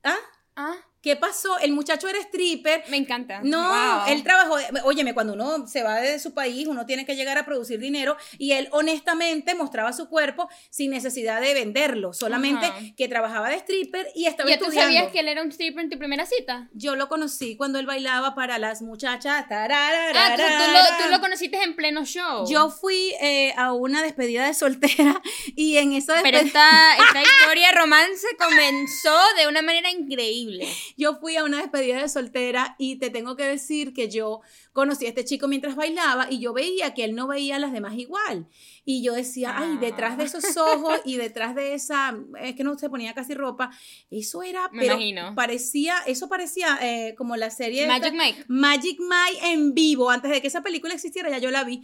¿Ah? 0.04 0.18
Ah. 0.56 0.76
¿Qué 1.02 1.16
pasó? 1.16 1.58
El 1.58 1.72
muchacho 1.72 2.08
era 2.08 2.20
stripper. 2.20 2.84
Me 2.88 2.96
encanta. 2.96 3.40
No, 3.42 4.06
él 4.06 4.22
trabajó. 4.22 4.56
Óyeme, 4.84 5.14
cuando 5.14 5.32
uno 5.32 5.66
se 5.66 5.82
va 5.82 6.00
de 6.00 6.20
su 6.20 6.32
país, 6.32 6.68
uno 6.68 6.86
tiene 6.86 7.04
que 7.04 7.16
llegar 7.16 7.38
a 7.38 7.44
producir 7.44 7.80
dinero 7.80 8.16
y 8.38 8.52
él 8.52 8.68
honestamente 8.70 9.56
mostraba 9.56 9.92
su 9.92 10.08
cuerpo 10.08 10.48
sin 10.70 10.92
necesidad 10.92 11.40
de 11.40 11.54
venderlo, 11.54 12.12
solamente 12.12 12.94
que 12.96 13.08
trabajaba 13.08 13.48
de 13.48 13.56
stripper 13.56 14.06
y 14.14 14.26
estaba 14.26 14.48
¿Y 14.48 14.52
estudiando. 14.52 14.76
tú 14.76 14.80
sabías 14.80 15.12
que 15.12 15.20
él 15.20 15.28
era 15.28 15.42
un 15.42 15.50
stripper 15.50 15.84
en 15.84 15.90
tu 15.90 15.98
primera 15.98 16.24
cita? 16.24 16.68
Yo 16.72 16.94
lo 16.94 17.08
conocí 17.08 17.56
cuando 17.56 17.80
él 17.80 17.86
bailaba 17.86 18.36
para 18.36 18.58
las 18.58 18.80
muchachas. 18.80 19.46
Ah, 19.50 20.34
¿tú, 20.36 20.42
lo, 20.72 21.04
tú, 21.04 21.10
lo, 21.10 21.20
conociste 21.20 21.60
en 21.62 21.74
pleno 21.74 22.04
show. 22.04 22.48
Yo 22.48 22.70
fui 22.70 23.12
eh, 23.20 23.52
a 23.56 23.72
una 23.72 24.02
despedida 24.02 24.46
de 24.46 24.54
soltera 24.54 25.20
y 25.56 25.78
en 25.78 25.94
esa 25.94 26.14
despedida. 26.14 26.38
Pero 26.38 26.46
esta, 26.46 26.96
esta 26.96 27.22
historia 27.40 27.72
romance 27.72 28.26
comenzó 28.38 29.18
de 29.36 29.48
una 29.48 29.62
manera 29.62 29.90
increíble. 29.90 30.68
Yo 30.96 31.16
fui 31.16 31.36
a 31.36 31.44
una 31.44 31.58
despedida 31.58 32.00
de 32.00 32.08
soltera 32.08 32.74
y 32.78 32.96
te 32.96 33.10
tengo 33.10 33.36
que 33.36 33.44
decir 33.44 33.92
que 33.94 34.08
yo 34.08 34.40
conocí 34.72 35.06
a 35.06 35.08
este 35.10 35.24
chico 35.24 35.48
mientras 35.48 35.76
bailaba 35.76 36.26
y 36.30 36.40
yo 36.40 36.52
veía 36.52 36.94
que 36.94 37.04
él 37.04 37.14
no 37.14 37.26
veía 37.26 37.56
a 37.56 37.58
las 37.58 37.72
demás 37.72 37.94
igual. 37.94 38.48
Y 38.84 39.02
yo 39.02 39.12
decía, 39.14 39.54
ay, 39.56 39.76
detrás 39.78 40.18
de 40.18 40.24
esos 40.24 40.56
ojos 40.56 41.00
y 41.04 41.16
detrás 41.16 41.54
de 41.54 41.74
esa, 41.74 42.16
es 42.40 42.54
que 42.54 42.64
no 42.64 42.76
se 42.78 42.90
ponía 42.90 43.14
casi 43.14 43.34
ropa, 43.34 43.70
eso 44.10 44.42
era, 44.42 44.68
Me 44.72 44.80
pero 44.82 44.94
imagino. 44.94 45.34
parecía, 45.34 45.96
eso 46.06 46.28
parecía 46.28 46.78
eh, 46.82 47.14
como 47.16 47.36
la 47.36 47.50
serie 47.50 47.86
Magic 47.86 48.12
Mike. 48.14 48.44
Magic 48.48 48.98
Mike 49.00 49.52
en 49.52 49.74
vivo, 49.74 50.10
antes 50.10 50.30
de 50.30 50.40
que 50.40 50.48
esa 50.48 50.62
película 50.62 50.94
existiera, 50.94 51.30
ya 51.30 51.38
yo 51.38 51.50
la 51.50 51.64
vi. 51.64 51.74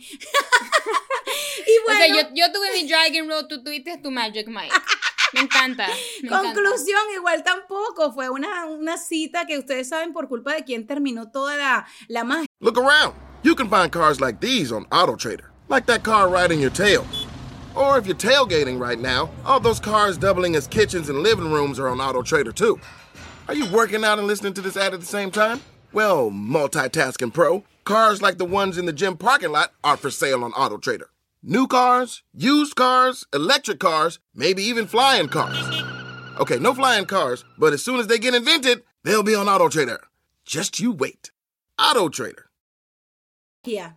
y 1.67 1.85
bueno. 1.85 2.01
O 2.01 2.05
sea, 2.05 2.09
yo, 2.09 2.29
yo 2.35 2.53
tuve 2.53 2.73
mi 2.75 2.89
Dragon 2.89 3.29
Road, 3.29 3.47
tú 3.47 3.63
tuviste 3.63 3.97
tu 3.99 4.11
Magic 4.11 4.49
Mike. 4.49 4.75
Me 5.33 5.41
encanta. 5.41 5.87
Conclusión, 6.29 7.01
igual 7.15 7.43
tampoco. 7.45 8.13
Fue 8.13 8.29
una, 8.31 8.67
una 8.67 8.97
cita 8.97 9.47
que 9.47 9.59
ustedes 9.59 9.89
saben 9.89 10.13
por 10.13 10.29
culpa 10.29 10.55
de 10.55 10.65
quién 10.65 10.87
terminó 10.87 11.31
toda 11.31 11.57
la, 11.57 11.87
la 12.09 12.25
magia. 12.25 12.47
Look 12.61 12.79
around. 12.79 13.15
You 13.43 13.55
can 13.55 13.69
find 13.69 13.93
cars 13.93 14.21
like 14.21 14.41
these 14.41 14.73
on 14.73 14.85
AutoTrader. 14.87 15.45
Like 15.69 15.87
that 15.87 16.03
car 16.03 16.29
right 16.29 16.51
in 16.51 16.61
your 16.61 16.71
tail. 16.71 17.07
Or 17.75 17.99
if 17.99 18.07
you're 18.07 18.17
tailgating 18.17 18.81
right 18.81 18.99
now, 18.99 19.31
all 19.45 19.61
those 19.61 19.79
cars 19.79 20.19
doubling 20.19 20.57
as 20.57 20.67
kitchens 20.67 21.09
and 21.09 21.23
living 21.23 21.53
rooms 21.53 21.79
are 21.79 21.89
on 21.89 21.99
AutoTrader 21.99 22.55
too. 22.55 22.81
Are 23.47 23.55
you 23.55 23.67
working 23.73 24.05
out 24.05 24.19
and 24.19 24.27
listening 24.27 24.55
to 24.55 24.61
this 24.61 24.77
ad 24.77 24.95
at 24.95 25.01
the 25.01 25.07
same 25.07 25.31
time? 25.31 25.61
Well, 25.93 26.31
multitasking 26.31 27.33
pro, 27.33 27.65
cars 27.85 28.21
like 28.21 28.39
the 28.39 28.45
ones 28.45 28.77
in 28.77 28.87
the 28.87 28.93
gym 28.93 29.17
parking 29.17 29.53
lot 29.53 29.73
are 29.85 29.97
for 29.97 30.11
sale 30.11 30.43
on 30.45 30.53
AutoTrader. 30.53 31.07
New 31.43 31.69
cars, 31.69 32.25
used 32.35 32.75
cars, 32.75 33.25
electric 33.33 33.79
cars, 33.79 34.19
maybe 34.35 34.61
even 34.65 34.89
flying 34.89 35.29
cars. 35.29 35.85
Okay, 36.41 36.59
no 36.59 36.75
flying 36.75 37.07
cars, 37.07 37.45
but 37.57 37.73
as 37.73 37.81
soon 37.81 38.01
as 38.01 38.09
they 38.09 38.19
get 38.19 38.35
invented, 38.35 38.83
they'll 39.05 39.23
be 39.23 39.37
on 39.37 39.49
Auto 39.49 39.69
Trader. 39.69 40.01
Just 40.45 40.81
you 40.81 40.91
wait. 40.91 41.31
Auto 41.79 42.09
Trader. 42.09 42.51
Yeah. 43.63 43.93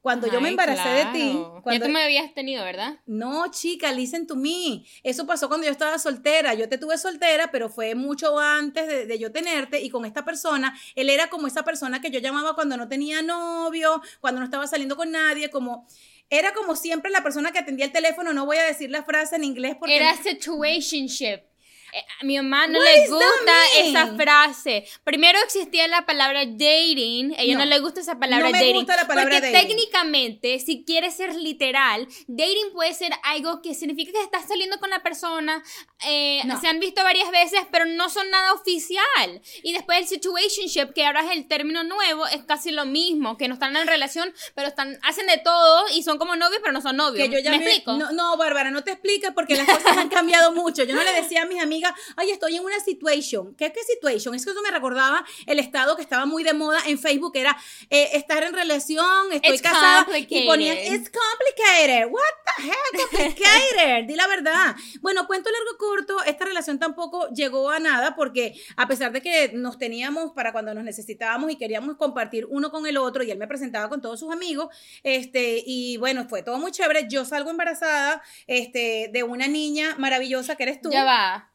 Cuando 0.00 0.26
yo 0.28 0.40
me 0.40 0.48
embaracé 0.48 0.88
de 0.88 1.04
ti. 1.12 1.32
Cuando... 1.62 1.72
Ya 1.72 1.86
tú 1.86 1.92
me 1.92 2.02
habías 2.02 2.32
tenido, 2.32 2.64
¿verdad? 2.64 3.00
No, 3.04 3.50
chica, 3.50 3.92
listen 3.92 4.26
to 4.26 4.34
me. 4.34 4.86
Eso 5.02 5.26
pasó 5.26 5.48
cuando 5.48 5.66
yo 5.66 5.72
estaba 5.72 5.98
soltera. 5.98 6.54
Yo 6.54 6.70
te 6.70 6.78
tuve 6.78 6.96
soltera, 6.96 7.50
pero 7.50 7.68
fue 7.68 7.94
mucho 7.94 8.38
antes 8.38 8.88
de, 8.88 9.04
de, 9.04 9.18
yo 9.18 9.30
tenerte. 9.30 9.82
Y 9.82 9.90
con 9.90 10.06
esta 10.06 10.24
persona, 10.24 10.74
él 10.94 11.10
era 11.10 11.28
como 11.28 11.46
esa 11.46 11.64
persona 11.64 12.00
que 12.00 12.10
yo 12.10 12.18
llamaba 12.18 12.54
cuando 12.54 12.78
no 12.78 12.88
tenía 12.88 13.20
novio, 13.20 14.00
cuando 14.20 14.40
no 14.40 14.46
estaba 14.46 14.66
saliendo 14.66 14.96
con 14.96 15.10
nadie, 15.10 15.50
como 15.50 15.86
era 16.30 16.52
como 16.54 16.76
siempre 16.76 17.10
la 17.10 17.22
persona 17.22 17.52
que 17.52 17.58
atendía 17.58 17.84
el 17.84 17.92
teléfono, 17.92 18.32
no 18.32 18.46
voy 18.46 18.56
a 18.56 18.64
decir 18.64 18.90
la 18.90 19.02
frase 19.02 19.36
en 19.36 19.44
inglés 19.44 19.76
porque... 19.78 19.96
Era 19.96 20.16
situationship. 20.16 21.42
Eh, 21.92 22.04
a 22.20 22.24
mi 22.24 22.36
mamá 22.36 22.66
no 22.66 22.80
le 22.80 23.08
gusta 23.08 23.52
esa 23.78 24.14
frase. 24.14 24.84
Primero 25.04 25.38
existía 25.44 25.88
la 25.88 26.06
palabra 26.06 26.44
dating. 26.46 27.34
A 27.36 27.42
ella 27.42 27.58
no, 27.58 27.64
le 27.64 27.78
gusta 27.80 28.00
esa 28.00 28.18
palabra 28.18 28.46
no 28.46 28.52
me 28.52 28.58
dating. 28.58 28.74
Gusta 28.76 28.96
la 28.96 29.06
palabra 29.06 29.40
porque 29.40 29.52
técnicamente, 29.52 30.58
si 30.60 30.84
quieres 30.84 31.14
ser 31.14 31.34
literal, 31.34 32.06
dating 32.28 32.72
puede 32.72 32.94
ser 32.94 33.12
algo 33.24 33.62
que 33.62 33.74
significa 33.74 34.12
que 34.12 34.22
estás 34.22 34.46
saliendo 34.46 34.78
con 34.78 34.90
la 34.90 35.02
persona. 35.02 35.62
Eh, 36.06 36.42
se 36.60 36.68
han 36.68 36.80
visto 36.80 37.02
varias 37.02 37.30
veces, 37.30 37.60
pero 37.70 37.84
no 37.86 38.08
son 38.08 38.30
nada 38.30 38.52
oficial. 38.52 39.42
Y 39.62 39.72
después 39.72 39.98
el 39.98 40.06
situationship, 40.06 40.92
que 40.94 41.06
ahora 41.06 41.24
es 41.24 41.36
el 41.36 41.48
término 41.48 41.82
nuevo, 41.84 42.26
es 42.26 42.44
casi 42.44 42.70
lo 42.70 42.84
mismo. 42.84 43.36
Que 43.36 43.48
no 43.48 43.54
están 43.54 43.76
en 43.76 43.86
relación, 43.86 44.32
pero 44.54 44.68
están 44.68 44.98
hacen 45.02 45.26
de 45.26 45.38
todo 45.38 45.84
y 45.94 46.02
son 46.02 46.18
como 46.18 46.36
novios, 46.36 46.60
pero 46.62 46.72
no 46.72 46.80
son 46.80 46.96
novios. 46.96 47.28
Que 47.28 47.34
yo 47.34 47.40
ya 47.40 47.50
¿Me, 47.50 47.56
explico? 47.56 47.94
No, 47.94 48.12
no, 48.12 48.36
Bárbara, 48.36 48.70
no 48.70 48.84
te 48.84 48.92
explicas 48.92 49.32
porque 49.34 49.56
las 49.56 49.66
cosas 49.66 49.96
han 49.96 50.08
cambiado 50.08 50.52
mucho. 50.52 50.84
Yo 50.84 50.94
no 50.94 51.02
le 51.02 51.12
decía 51.12 51.42
a 51.42 51.46
mis 51.46 51.60
amigas 51.60 51.79
ay, 52.16 52.30
estoy 52.30 52.56
en 52.56 52.64
una 52.64 52.80
situation. 52.80 53.54
¿Qué, 53.56 53.72
qué 53.72 53.80
situation? 53.84 54.34
Es 54.34 54.44
que 54.44 54.50
eso 54.50 54.62
me 54.62 54.70
recordaba 54.70 55.24
el 55.46 55.58
estado 55.58 55.96
que 55.96 56.02
estaba 56.02 56.26
muy 56.26 56.42
de 56.42 56.52
moda 56.52 56.78
en 56.86 56.98
Facebook, 56.98 57.32
era 57.34 57.56
eh, 57.90 58.10
estar 58.14 58.42
en 58.42 58.54
relación, 58.54 59.32
estoy 59.32 59.58
casada. 59.58 60.06
Y 60.16 60.46
ponían, 60.46 60.76
it's 60.76 61.10
complicated. 61.10 62.06
What 62.10 62.22
the 62.56 62.62
hell, 62.68 63.08
complicated? 63.10 64.06
Di 64.06 64.14
la 64.14 64.26
verdad. 64.26 64.76
Bueno, 65.00 65.26
cuento 65.26 65.50
largo 65.50 65.78
corto, 65.78 66.22
esta 66.24 66.44
relación 66.44 66.78
tampoco 66.78 67.28
llegó 67.30 67.70
a 67.70 67.78
nada 67.78 68.14
porque 68.14 68.60
a 68.76 68.86
pesar 68.86 69.12
de 69.12 69.22
que 69.22 69.50
nos 69.54 69.78
teníamos 69.78 70.32
para 70.32 70.52
cuando 70.52 70.74
nos 70.74 70.84
necesitábamos 70.84 71.50
y 71.50 71.56
queríamos 71.56 71.96
compartir 71.96 72.46
uno 72.50 72.70
con 72.70 72.86
el 72.86 72.96
otro 72.96 73.22
y 73.22 73.30
él 73.30 73.38
me 73.38 73.46
presentaba 73.46 73.88
con 73.88 74.00
todos 74.00 74.20
sus 74.20 74.32
amigos, 74.32 74.74
este, 75.02 75.62
y 75.64 75.96
bueno, 75.98 76.26
fue 76.28 76.42
todo 76.42 76.58
muy 76.58 76.72
chévere. 76.72 77.06
Yo 77.08 77.24
salgo 77.24 77.50
embarazada, 77.50 78.22
este, 78.46 79.10
de 79.12 79.22
una 79.22 79.48
niña 79.48 79.96
maravillosa 79.98 80.56
que 80.56 80.64
eres 80.64 80.80
tú. 80.80 80.90
Ya 80.90 81.04
va. 81.04 81.49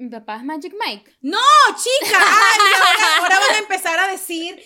Mi 0.00 0.08
papá 0.10 0.36
es 0.36 0.44
Magic 0.44 0.72
Mike. 0.78 1.10
No, 1.22 1.38
chica. 1.74 2.18
ahora, 3.18 3.40
van 3.40 3.56
a 3.56 3.58
empezar 3.58 3.98
a 3.98 4.06
decir. 4.06 4.56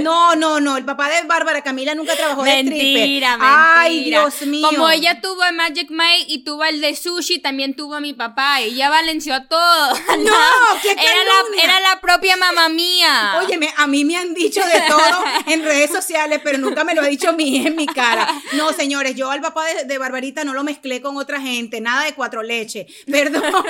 no, 0.00 0.36
no, 0.36 0.60
no. 0.60 0.76
El 0.76 0.84
papá 0.84 1.08
de 1.08 1.26
Bárbara 1.26 1.62
Camila 1.62 1.94
nunca 1.94 2.14
trabajó 2.14 2.42
de 2.42 2.60
stripper. 2.60 2.78
Mentira, 2.78 3.38
Ay, 3.40 4.04
Dios 4.04 4.42
mío. 4.42 4.68
Como 4.68 4.90
ella 4.90 5.22
tuvo 5.22 5.42
a 5.44 5.50
Magic 5.52 5.88
Mike 5.88 6.26
y 6.28 6.44
tuvo 6.44 6.64
el 6.64 6.82
de 6.82 6.94
sushi, 6.94 7.38
también 7.38 7.74
tuvo 7.74 7.94
a 7.94 8.00
mi 8.00 8.12
papá. 8.12 8.60
Y 8.60 8.74
ella 8.74 8.90
valenció 8.90 9.34
a 9.34 9.48
todo. 9.48 9.94
No, 10.22 10.36
qué 10.82 10.90
era 10.90 11.00
la, 11.00 11.62
Era 11.62 11.80
la 11.80 12.00
propia 12.02 12.36
mamá 12.36 12.68
mía. 12.68 13.36
Óyeme, 13.38 13.72
a 13.78 13.86
mí 13.86 14.04
me 14.04 14.16
han 14.16 14.34
dicho 14.34 14.60
de 14.60 14.82
todo 14.86 15.24
en 15.46 15.64
redes 15.64 15.90
sociales, 15.90 16.40
pero 16.44 16.58
nunca 16.58 16.84
me 16.84 16.94
lo 16.94 17.00
ha 17.00 17.06
dicho 17.06 17.32
mi 17.32 17.66
en 17.66 17.76
mi 17.76 17.86
cara. 17.86 18.28
No, 18.52 18.72
señores, 18.74 19.16
yo 19.16 19.30
al 19.30 19.40
papá 19.40 19.64
de, 19.64 19.84
de 19.86 19.98
Barbarita 19.98 20.44
no 20.44 20.52
lo 20.52 20.62
mezclé 20.62 21.00
con 21.00 21.16
otra 21.16 21.40
gente, 21.40 21.80
nada 21.80 22.04
de 22.04 22.12
cuatro 22.12 22.42
leches. 22.42 22.86
Perdón. 23.10 23.42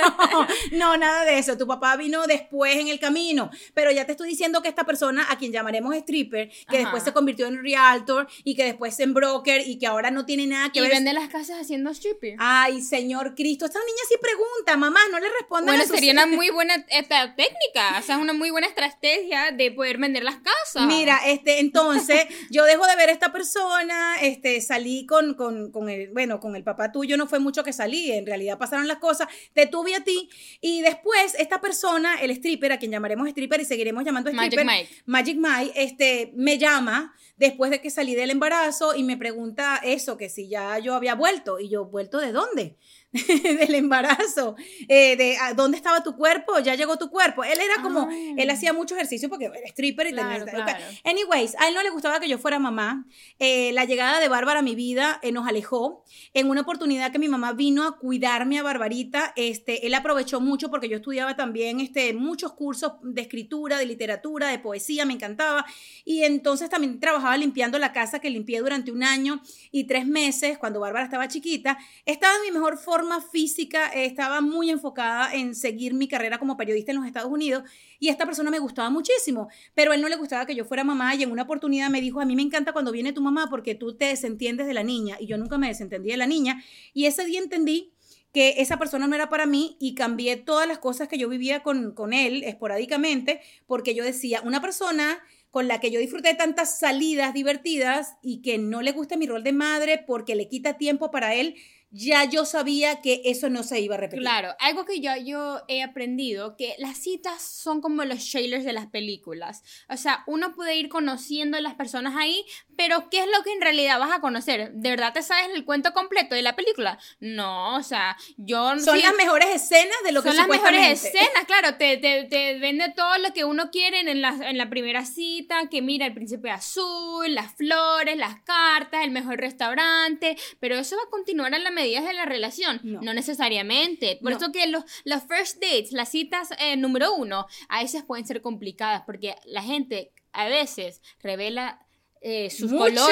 No, 0.71 0.97
nada 0.97 1.12
de 1.21 1.37
eso. 1.39 1.57
Tu 1.57 1.67
papá 1.67 1.95
vino 1.95 2.25
después 2.27 2.75
en 2.77 2.87
el 2.87 2.99
camino. 2.99 3.49
Pero 3.73 3.91
ya 3.91 4.05
te 4.05 4.11
estoy 4.13 4.29
diciendo 4.29 4.61
que 4.61 4.69
esta 4.69 4.83
persona, 4.85 5.25
a 5.29 5.37
quien 5.37 5.51
llamaremos 5.51 5.95
stripper, 5.95 6.49
que 6.49 6.55
Ajá. 6.67 6.77
después 6.79 7.03
se 7.03 7.13
convirtió 7.13 7.47
en 7.47 7.61
realtor 7.63 8.27
y 8.43 8.55
que 8.55 8.65
después 8.65 8.99
en 8.99 9.13
broker 9.13 9.61
y 9.67 9.77
que 9.79 9.87
ahora 9.87 10.11
no 10.11 10.25
tiene 10.25 10.47
nada 10.47 10.71
que 10.71 10.79
y 10.79 10.81
ver. 10.81 10.91
vende 10.91 11.13
las 11.13 11.29
casas 11.29 11.59
haciendo 11.61 11.89
stripper. 11.91 12.35
Ay, 12.39 12.81
señor 12.81 13.35
Cristo, 13.35 13.65
esta 13.65 13.79
niña 13.79 14.01
sí 14.09 14.15
pregunta, 14.21 14.77
mamá, 14.77 14.99
no 15.11 15.19
le 15.19 15.27
respondan 15.29 15.65
Bueno, 15.75 15.83
a 15.83 15.87
sus- 15.87 15.95
sería 15.95 16.13
una 16.13 16.25
muy 16.27 16.49
buena 16.49 16.75
esta, 16.89 17.35
técnica, 17.35 17.97
o 17.99 18.01
sea, 18.01 18.15
es 18.15 18.21
una 18.21 18.33
muy 18.33 18.49
buena 18.51 18.67
estrategia 18.67 19.51
de 19.51 19.71
poder 19.71 19.97
vender 19.97 20.23
las 20.23 20.35
casas. 20.37 20.85
Mira, 20.87 21.19
este, 21.27 21.59
entonces, 21.59 22.25
yo 22.51 22.63
dejo 22.65 22.85
de 22.87 22.95
ver 22.95 23.09
a 23.09 23.11
esta 23.11 23.31
persona, 23.31 24.15
este, 24.21 24.61
salí 24.61 25.05
con, 25.05 25.33
con, 25.35 25.71
con 25.71 25.89
el, 25.89 26.09
bueno, 26.11 26.39
con 26.39 26.55
el 26.55 26.63
papá 26.63 26.91
tuyo 26.91 27.17
no 27.17 27.27
fue 27.27 27.39
mucho 27.39 27.63
que 27.63 27.73
salí, 27.73 28.11
en 28.11 28.25
realidad 28.25 28.57
pasaron 28.57 28.87
las 28.87 28.97
cosas, 28.97 29.27
te 29.53 29.67
tuve 29.67 29.95
a 29.95 30.03
ti, 30.03 30.29
y 30.61 30.81
después 30.81 31.02
esta 31.37 31.61
persona, 31.61 32.15
el 32.21 32.31
stripper, 32.31 32.71
a 32.71 32.77
quien 32.77 32.91
llamaremos 32.91 33.27
stripper 33.27 33.61
y 33.61 33.65
seguiremos 33.65 34.03
llamando 34.03 34.31
Magic 34.31 34.53
stripper, 34.53 34.65
Mike. 34.65 35.03
Magic 35.05 35.37
Mike, 35.37 35.73
este, 35.75 36.31
me 36.35 36.57
llama 36.57 37.13
después 37.37 37.71
de 37.71 37.81
que 37.81 37.89
salí 37.89 38.15
del 38.15 38.31
embarazo 38.31 38.95
y 38.95 39.03
me 39.03 39.17
pregunta 39.17 39.79
eso, 39.83 40.17
que 40.17 40.29
si 40.29 40.47
ya 40.47 40.79
yo 40.79 40.95
había 40.95 41.15
vuelto, 41.15 41.59
y 41.59 41.69
yo, 41.69 41.85
¿vuelto 41.85 42.19
de 42.19 42.31
dónde? 42.31 42.77
del 43.43 43.75
embarazo, 43.75 44.55
eh, 44.87 45.15
de 45.15 45.37
¿a 45.37 45.53
dónde 45.53 45.77
estaba 45.77 46.03
tu 46.03 46.15
cuerpo, 46.15 46.59
ya 46.59 46.75
llegó 46.75 46.97
tu 46.97 47.09
cuerpo. 47.09 47.43
Él 47.43 47.59
era 47.61 47.81
como, 47.83 48.01
Ah. 48.09 48.13
él 48.37 48.49
hacía 48.49 48.73
mucho 48.73 48.95
ejercicio 48.95 49.29
porque 49.29 49.45
era 49.45 49.67
stripper 49.67 50.07
y 50.07 50.11
Claro, 50.13 50.45
tenía... 50.45 50.63
claro. 50.65 50.83
Anyways, 51.03 51.55
a 51.59 51.67
él 51.67 51.75
no 51.75 51.83
le 51.83 51.89
gustaba 51.91 52.19
que 52.19 52.27
yo 52.27 52.37
fuera 52.37 52.57
mamá. 52.59 53.05
Eh, 53.39 53.71
la 53.73 53.85
llegada 53.85 54.19
de 54.19 54.27
Bárbara 54.29 54.59
a 54.59 54.63
mi 54.63 54.75
vida 54.75 55.19
eh, 55.21 55.31
nos 55.31 55.47
alejó. 55.47 56.03
En 56.33 56.49
una 56.49 56.61
oportunidad 56.61 57.11
que 57.11 57.19
mi 57.19 57.27
mamá 57.29 57.53
vino 57.53 57.85
a 57.85 57.97
cuidarme 57.99 58.57
a 58.59 58.63
Barbarita, 58.63 59.33
este, 59.35 59.85
él 59.85 59.93
aprovechó 59.93 60.41
mucho 60.41 60.69
porque 60.71 60.89
yo 60.89 60.97
estudiaba 60.97 61.35
también 61.35 61.79
este, 61.79 62.13
muchos 62.13 62.53
cursos 62.53 62.93
de 63.03 63.21
escritura, 63.21 63.77
de 63.77 63.85
literatura, 63.85 64.47
de 64.47 64.57
poesía, 64.59 65.05
me 65.05 65.13
encantaba. 65.13 65.65
Y 66.03 66.23
entonces 66.23 66.69
también 66.69 66.99
trabajaba 66.99 67.37
limpiando 67.37 67.77
la 67.77 67.93
casa 67.93 68.19
que 68.19 68.29
limpié 68.29 68.59
durante 68.59 68.91
un 68.91 69.03
año 69.03 69.41
y 69.71 69.83
tres 69.85 70.07
meses 70.07 70.57
cuando 70.57 70.79
Bárbara 70.79 71.05
estaba 71.05 71.27
chiquita. 71.27 71.77
Estaba 72.05 72.33
en 72.37 72.41
mi 72.41 72.51
mejor 72.51 72.77
forma 72.77 73.02
física, 73.21 73.87
estaba 73.87 74.41
muy 74.41 74.69
enfocada 74.69 75.33
en 75.33 75.55
seguir 75.55 75.93
mi 75.93 76.07
carrera 76.07 76.39
como 76.39 76.57
periodista 76.57 76.91
en 76.91 76.97
los 76.97 77.05
Estados 77.05 77.31
Unidos 77.31 77.63
y 77.99 78.09
esta 78.09 78.25
persona 78.25 78.51
me 78.51 78.59
gustaba 78.59 78.89
muchísimo, 78.89 79.49
pero 79.73 79.93
él 79.93 80.01
no 80.01 80.09
le 80.09 80.15
gustaba 80.15 80.45
que 80.45 80.55
yo 80.55 80.65
fuera 80.65 80.83
mamá 80.83 81.15
y 81.15 81.23
en 81.23 81.31
una 81.31 81.43
oportunidad 81.43 81.89
me 81.89 82.01
dijo, 82.01 82.21
a 82.21 82.25
mí 82.25 82.35
me 82.35 82.41
encanta 82.41 82.73
cuando 82.73 82.91
viene 82.91 83.13
tu 83.13 83.21
mamá 83.21 83.47
porque 83.49 83.75
tú 83.75 83.95
te 83.95 84.05
desentiendes 84.05 84.67
de 84.67 84.73
la 84.73 84.83
niña 84.83 85.17
y 85.19 85.27
yo 85.27 85.37
nunca 85.37 85.57
me 85.57 85.67
desentendí 85.67 86.09
de 86.09 86.17
la 86.17 86.27
niña 86.27 86.63
y 86.93 87.05
ese 87.05 87.25
día 87.25 87.39
entendí 87.39 87.93
que 88.33 88.55
esa 88.57 88.77
persona 88.77 89.07
no 89.07 89.15
era 89.15 89.29
para 89.29 89.45
mí 89.45 89.77
y 89.79 89.93
cambié 89.93 90.37
todas 90.37 90.67
las 90.67 90.79
cosas 90.79 91.07
que 91.07 91.17
yo 91.17 91.29
vivía 91.29 91.61
con, 91.61 91.93
con 91.93 92.13
él 92.13 92.43
esporádicamente 92.43 93.41
porque 93.67 93.93
yo 93.93 94.03
decía, 94.03 94.41
una 94.41 94.59
persona 94.59 95.19
con 95.53 95.67
la 95.67 95.79
que 95.79 95.91
yo 95.91 95.99
disfruté 95.99 96.33
tantas 96.33 96.79
salidas 96.79 97.31
divertidas 97.31 98.15
y 98.23 98.41
que 98.41 98.57
no 98.57 98.81
le 98.81 98.91
gusta 98.91 99.17
mi 99.17 99.27
rol 99.27 99.43
de 99.43 99.53
madre 99.53 100.03
porque 100.07 100.33
le 100.33 100.49
quita 100.49 100.79
tiempo 100.79 101.11
para 101.11 101.35
él, 101.35 101.53
ya 101.95 102.25
yo 102.25 102.43
sabía 102.43 103.01
que 103.01 103.21
eso 103.25 103.49
no 103.49 103.61
se 103.61 103.79
iba 103.79 103.93
a 103.93 103.99
repetir. 103.99 104.23
Claro, 104.23 104.55
algo 104.59 104.83
que 104.83 104.99
yo, 104.99 105.15
yo 105.15 105.61
he 105.67 105.83
aprendido, 105.83 106.57
que 106.57 106.73
las 106.79 106.97
citas 106.97 107.41
son 107.43 107.81
como 107.81 108.03
los 108.03 108.29
trailers 108.31 108.65
de 108.65 108.73
las 108.73 108.87
películas. 108.87 109.61
O 109.87 109.95
sea, 109.95 110.23
uno 110.25 110.55
puede 110.55 110.75
ir 110.75 110.89
conociendo 110.89 111.55
a 111.55 111.61
las 111.61 111.75
personas 111.75 112.15
ahí, 112.17 112.43
pero 112.75 113.11
¿qué 113.11 113.19
es 113.19 113.27
lo 113.27 113.43
que 113.43 113.53
en 113.53 113.61
realidad 113.61 113.99
vas 113.99 114.11
a 114.11 114.21
conocer? 114.21 114.71
¿De 114.73 114.89
verdad 114.89 115.13
te 115.13 115.21
sabes 115.21 115.49
el 115.53 115.65
cuento 115.65 115.93
completo 115.93 116.33
de 116.33 116.41
la 116.41 116.55
película? 116.55 116.97
No, 117.19 117.75
o 117.75 117.83
sea, 117.83 118.17
yo... 118.37 118.71
Son 118.79 118.97
sí- 118.97 119.03
las 119.03 119.13
mejores 119.15 119.49
escenas 119.49 119.97
de 120.03 120.13
lo 120.13 120.23
que 120.23 120.29
son 120.29 120.37
las 120.37 120.47
mejores 120.47 121.05
escenas, 121.05 121.45
claro, 121.45 121.75
te, 121.77 121.97
te, 121.97 122.23
te 122.23 122.57
vende 122.57 122.91
todo 122.95 123.19
lo 123.19 123.33
que 123.33 123.45
uno 123.45 123.69
quiere 123.69 123.99
en 123.99 124.19
la, 124.19 124.29
en 124.41 124.57
la 124.57 124.67
primera 124.67 125.05
cita, 125.05 125.69
que 125.69 125.83
mira 125.83 126.07
el 126.07 126.15
príncipe 126.15 126.49
azul, 126.49 127.35
las 127.35 127.53
flores, 127.53 128.17
las 128.17 128.41
cartas, 128.41 129.03
el 129.03 129.11
mejor 129.11 129.37
restaurante, 129.39 130.35
pero 130.59 130.75
eso 130.75 130.95
va 130.95 131.03
a 131.03 131.09
continuar 131.11 131.53
a 131.53 131.59
la 131.59 131.69
medida 131.69 131.82
de 131.83 132.13
la 132.13 132.25
relación, 132.25 132.79
No. 132.83 133.01
no, 133.01 133.13
necesariamente. 133.13 134.17
Por 134.21 134.31
No. 134.31 134.37
eso 134.37 134.51
que 134.51 134.67
los, 134.67 134.83
los 135.05 135.23
first 135.23 135.61
dates, 135.61 135.91
las 135.91 136.09
citas 136.09 136.49
eh, 136.59 136.75
número 136.77 137.13
uno, 137.15 137.45
a 137.69 137.81
veces 137.81 138.03
pueden 138.03 138.25
ser 138.25 138.41
complicadas, 138.41 139.03
porque 139.05 139.35
la 139.45 139.61
gente 139.61 140.11
a 140.31 140.47
veces 140.47 141.01
revela 141.21 141.85
eh, 142.25 142.49
sus 142.49 142.71
Mucha 142.71 142.85
coloros, 142.85 143.09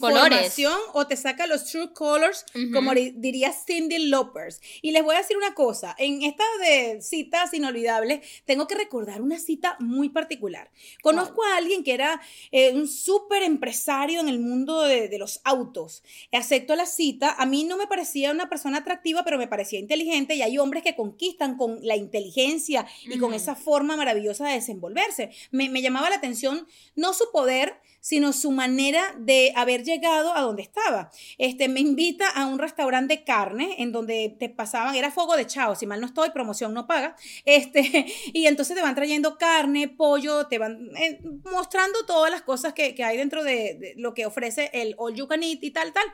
colores. 0.00 0.58
información 0.58 0.76
o 0.92 1.06
te 1.06 1.16
saca 1.16 1.46
los 1.46 1.64
true 1.66 1.92
colors, 1.94 2.44
como 2.72 2.92
di- 2.94 3.12
diría 3.16 3.52
Cindy 3.52 4.08
Lopers. 4.08 4.60
Y 4.82 4.90
les 4.90 5.04
voy 5.04 5.14
a 5.14 5.18
decir 5.18 5.36
una 5.36 5.54
cosa, 5.54 5.94
en 5.98 6.22
esta 6.22 6.42
de 6.60 7.00
citas 7.00 7.54
inolvidables, 7.54 8.20
tengo 8.44 8.66
que 8.66 8.74
recordar 8.74 9.22
una 9.22 9.38
cita 9.38 9.76
muy 9.78 10.08
particular. 10.08 10.70
Conozco 11.02 11.44
a 11.44 11.56
alguien 11.56 11.84
que 11.84 11.94
era 11.94 12.20
eh, 12.50 12.72
un 12.74 12.88
súper 12.88 13.42
empresario 13.44 14.20
en 14.20 14.28
el 14.28 14.40
mundo 14.40 14.82
de, 14.82 15.08
de 15.08 15.18
los 15.18 15.40
autos. 15.44 16.02
Acepto 16.32 16.74
la 16.74 16.86
cita, 16.86 17.34
a 17.38 17.46
mí 17.46 17.62
no 17.64 17.76
me 17.76 17.86
parecía 17.86 18.32
una 18.32 18.48
persona 18.48 18.78
atractiva, 18.78 19.22
pero 19.24 19.38
me 19.38 19.46
parecía 19.46 19.78
inteligente 19.78 20.34
y 20.34 20.42
hay 20.42 20.58
hombres 20.58 20.82
que 20.82 20.96
conquistan 20.96 21.56
con 21.56 21.78
la 21.82 21.94
inteligencia 21.96 22.86
y 23.04 23.18
con 23.18 23.32
esa 23.32 23.54
forma 23.54 23.96
maravillosa 23.96 24.48
de 24.48 24.54
desenvolverse. 24.54 25.30
Me, 25.52 25.68
me 25.68 25.82
llamaba 25.82 26.10
la 26.10 26.16
atención 26.16 26.66
no 26.96 27.14
su 27.14 27.30
poder, 27.32 27.74
sino 28.00 28.32
su 28.40 28.50
manera 28.50 29.14
de 29.18 29.52
haber 29.54 29.84
llegado 29.84 30.34
a 30.34 30.40
donde 30.40 30.62
estaba. 30.62 31.10
Este, 31.38 31.68
me 31.68 31.80
invita 31.80 32.28
a 32.28 32.46
un 32.46 32.58
restaurante 32.58 33.18
de 33.18 33.24
carne 33.24 33.76
en 33.78 33.92
donde 33.92 34.36
te 34.38 34.48
pasaban, 34.48 34.94
era 34.94 35.10
fuego 35.10 35.36
de 35.36 35.46
chao, 35.46 35.74
si 35.74 35.86
mal 35.86 36.00
no 36.00 36.06
estoy, 36.06 36.30
promoción 36.30 36.74
no 36.74 36.86
paga. 36.86 37.16
Este, 37.44 38.06
y 38.32 38.46
entonces 38.46 38.76
te 38.76 38.82
van 38.82 38.94
trayendo 38.94 39.38
carne, 39.38 39.88
pollo, 39.88 40.46
te 40.46 40.58
van 40.58 40.90
eh, 40.96 41.20
mostrando 41.50 42.04
todas 42.06 42.30
las 42.30 42.42
cosas 42.42 42.72
que, 42.72 42.94
que 42.94 43.04
hay 43.04 43.16
dentro 43.16 43.44
de, 43.44 43.74
de 43.74 43.94
lo 43.96 44.14
que 44.14 44.26
ofrece 44.26 44.70
el 44.72 44.94
all 44.98 45.14
you 45.14 45.26
can 45.26 45.42
eat 45.42 45.62
y 45.62 45.70
tal, 45.70 45.92
tal. 45.92 46.04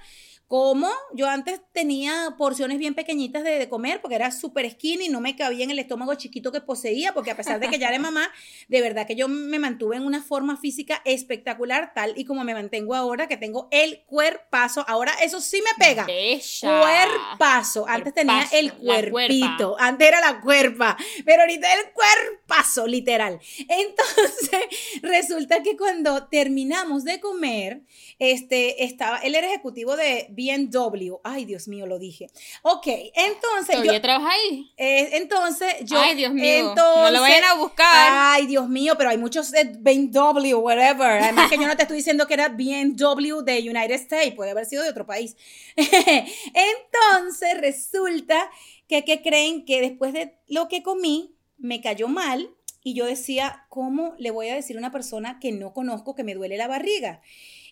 Como 0.48 0.88
yo 1.12 1.28
antes 1.28 1.60
tenía 1.72 2.34
porciones 2.38 2.78
bien 2.78 2.94
pequeñitas 2.94 3.42
de, 3.42 3.58
de 3.58 3.68
comer 3.68 4.00
porque 4.00 4.14
era 4.14 4.30
súper 4.30 4.70
skinny, 4.70 5.08
no 5.08 5.20
me 5.20 5.34
cabía 5.34 5.64
en 5.64 5.70
el 5.70 5.78
estómago 5.78 6.14
chiquito 6.14 6.52
que 6.52 6.60
poseía, 6.60 7.14
porque 7.14 7.30
a 7.30 7.36
pesar 7.36 7.58
de 7.58 7.68
que 7.68 7.78
ya 7.78 7.88
era 7.88 7.98
mamá, 7.98 8.30
de 8.68 8.80
verdad 8.80 9.06
que 9.06 9.16
yo 9.16 9.28
me 9.28 9.58
mantuve 9.58 9.96
en 9.96 10.04
una 10.04 10.22
forma 10.22 10.56
física 10.56 11.02
espectacular, 11.04 11.92
tal 11.94 12.14
y 12.16 12.24
como 12.24 12.44
me 12.44 12.54
mantengo 12.54 12.94
ahora, 12.94 13.26
que 13.28 13.36
tengo 13.36 13.68
el 13.70 14.02
cuerpazo. 14.06 14.84
Ahora 14.88 15.12
eso 15.22 15.40
sí 15.40 15.62
me 15.62 15.84
pega. 15.84 16.04
Bella. 16.04 16.80
Cuerpazo. 16.80 17.86
Antes 17.88 18.14
tenía 18.14 18.46
el 18.52 18.72
cuerpito. 18.72 19.76
Antes 19.78 20.08
era 20.08 20.20
la 20.20 20.40
cuerpa. 20.40 20.96
Pero 21.24 21.42
ahorita 21.42 21.66
el 21.74 21.92
cuerpazo, 21.92 22.86
literal. 22.86 23.40
Entonces, 23.68 24.60
resulta 25.02 25.62
que 25.62 25.76
cuando 25.76 26.28
terminamos 26.28 27.04
de 27.04 27.20
comer, 27.20 27.82
este, 28.18 28.84
estaba, 28.84 29.18
él 29.18 29.34
era 29.34 29.48
ejecutivo 29.48 29.96
de 29.96 30.28
BMW. 30.36 31.16
Ay, 31.24 31.44
Dios 31.46 31.66
mío, 31.66 31.86
lo 31.86 31.98
dije. 31.98 32.28
Ok, 32.62 32.86
entonces 33.14 33.76
yo, 33.76 33.80
¿Todavía 33.82 34.02
trabaja 34.02 34.30
ahí? 34.32 34.72
eh, 34.76 35.10
entonces 35.12 35.74
yo, 35.84 35.98
Ay, 35.98 36.14
Dios 36.14 36.32
mío. 36.32 36.44
entonces, 36.70 37.02
no 37.02 37.10
lo 37.10 37.20
vayan 37.22 37.44
a 37.44 37.54
buscar. 37.54 38.12
Ay, 38.12 38.46
Dios 38.46 38.68
mío, 38.68 38.94
pero 38.98 39.10
hay 39.10 39.18
muchos 39.18 39.50
BMW, 39.80 40.54
whatever. 40.56 41.22
Además 41.22 41.50
que 41.50 41.56
yo 41.56 41.66
no 41.66 41.76
te 41.76 41.82
estoy 41.82 41.96
diciendo 41.96 42.26
que 42.26 42.34
era 42.34 42.48
BMW 42.50 43.40
de 43.42 43.58
United 43.68 43.92
States, 43.94 44.34
puede 44.34 44.50
haber 44.50 44.66
sido 44.66 44.82
de 44.82 44.90
otro 44.90 45.06
país. 45.06 45.36
Entonces 45.76 47.60
resulta 47.60 48.50
que, 48.88 49.04
que 49.04 49.22
creen 49.22 49.64
que 49.64 49.80
después 49.80 50.12
de 50.12 50.36
lo 50.48 50.68
que 50.68 50.82
comí, 50.82 51.32
me 51.58 51.80
cayó 51.80 52.08
mal 52.08 52.50
y 52.82 52.94
yo 52.94 53.06
decía, 53.06 53.64
¿cómo 53.68 54.14
le 54.18 54.30
voy 54.30 54.48
a 54.48 54.54
decir 54.54 54.76
a 54.76 54.78
una 54.78 54.92
persona 54.92 55.38
que 55.40 55.52
no 55.52 55.72
conozco 55.72 56.14
que 56.14 56.22
me 56.22 56.34
duele 56.34 56.56
la 56.56 56.68
barriga? 56.68 57.20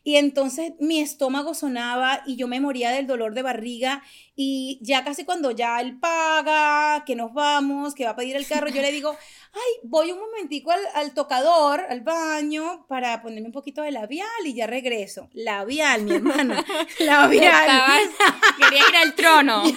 Y 0.07 0.17
entonces 0.17 0.73
mi 0.81 1.01
estómago 1.01 1.55
sonaba 1.55 2.21
y 2.27 2.37
yo 2.37 2.47
me 2.47 2.61
moría 2.61 2.91
del 2.91 3.07
dolor 3.07 3.33
de 3.33 3.41
barriga 3.41 4.03
y 4.37 4.79
ya 4.83 5.03
casi 5.03 5.25
cuando 5.25 5.51
ya 5.51 5.81
él 5.81 5.99
paga, 5.99 7.05
que 7.07 7.17
nos 7.17 7.33
vamos, 7.33 7.95
que 7.95 8.05
va 8.05 8.11
a 8.11 8.17
pedir 8.17 8.37
el 8.37 8.47
carro, 8.47 8.69
yo 8.69 8.83
le 8.83 8.93
digo, 8.93 9.17
ay, 9.55 9.61
voy 9.85 10.13
un 10.13 10.19
momentico 10.21 10.73
al, 10.73 10.81
al 10.95 11.15
tocador, 11.15 11.81
al 11.89 12.03
baño, 12.03 12.85
para 12.87 13.23
ponerme 13.23 13.47
un 13.47 13.53
poquito 13.53 13.81
de 13.81 13.93
labial 13.93 14.27
y 14.45 14.53
ya 14.55 14.67
regreso. 14.67 15.31
Labial, 15.33 16.03
mi 16.03 16.17
hermana, 16.17 16.63
labial. 16.99 17.65
Estabas- 17.65 18.57
quería 18.59 18.89
ir 18.89 18.97
al 18.97 19.15
trono. 19.15 19.63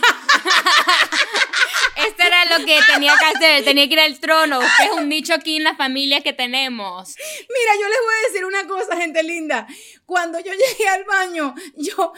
Esto 2.06 2.24
era 2.24 2.46
lo 2.58 2.66
que 2.66 2.80
tenía 2.94 3.14
que 3.20 3.38
hacer, 3.38 3.64
tenía 3.64 3.88
que 3.88 3.94
ir 3.94 4.00
al 4.00 4.20
trono. 4.20 4.60
Usted 4.60 4.86
es 4.86 4.92
un 4.92 5.10
nicho 5.10 5.34
aquí 5.34 5.58
en 5.58 5.64
la 5.64 5.76
familia 5.76 6.22
que 6.22 6.34
tenemos. 6.34 7.16
Mira, 7.18 7.74
yo 7.82 7.88
les 7.88 8.00
voy 8.00 8.14
a 8.14 8.28
decir 8.28 8.46
una 8.46 8.68
cosa, 8.68 8.98
gente 8.98 9.24
linda. 9.24 9.68
Cuando 10.06 10.40
yo 10.40 10.52
llegué 10.52 10.88
al 10.90 11.04
baño, 11.06 11.56
yo 11.76 12.14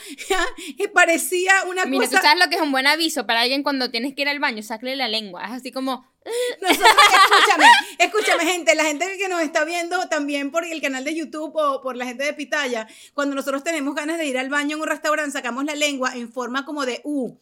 parecía 0.93 1.63
una 1.67 1.85
Mira, 1.85 2.05
tú 2.05 2.11
cosa... 2.11 2.21
sabes 2.21 2.43
lo 2.43 2.49
que 2.49 2.55
es 2.55 2.61
un 2.61 2.71
buen 2.71 2.87
aviso 2.87 3.25
para 3.25 3.41
alguien 3.41 3.63
cuando 3.63 3.89
tienes 3.89 4.13
que 4.15 4.23
ir 4.23 4.29
al 4.29 4.39
baño, 4.39 4.61
sácale 4.63 4.95
la 4.95 5.07
lengua. 5.07 5.45
Es 5.45 5.51
así 5.51 5.71
como, 5.71 6.05
Nosotros, 6.61 6.89
escúchame, 7.13 7.65
escúchame, 7.97 8.45
gente, 8.45 8.75
la 8.75 8.83
gente 8.83 9.17
que 9.17 9.29
nos 9.29 9.41
está 9.41 9.63
viendo 9.63 10.07
también 10.09 10.51
por 10.51 10.65
el 10.65 10.81
canal 10.81 11.03
de 11.03 11.15
YouTube 11.15 11.55
o 11.55 11.81
por 11.81 11.95
la 11.95 12.05
gente 12.05 12.23
de 12.23 12.33
Pitaya, 12.33 12.87
cuando 13.13 13.35
nosotros 13.35 13.63
tenemos 13.63 13.95
ganas 13.95 14.17
de 14.17 14.25
ir 14.25 14.37
al 14.37 14.49
baño 14.49 14.75
en 14.75 14.81
un 14.81 14.87
restaurante, 14.87 15.31
sacamos 15.31 15.63
la 15.63 15.75
lengua 15.75 16.15
en 16.15 16.31
forma 16.31 16.65
como 16.65 16.85
de 16.85 17.01
U. 17.03 17.37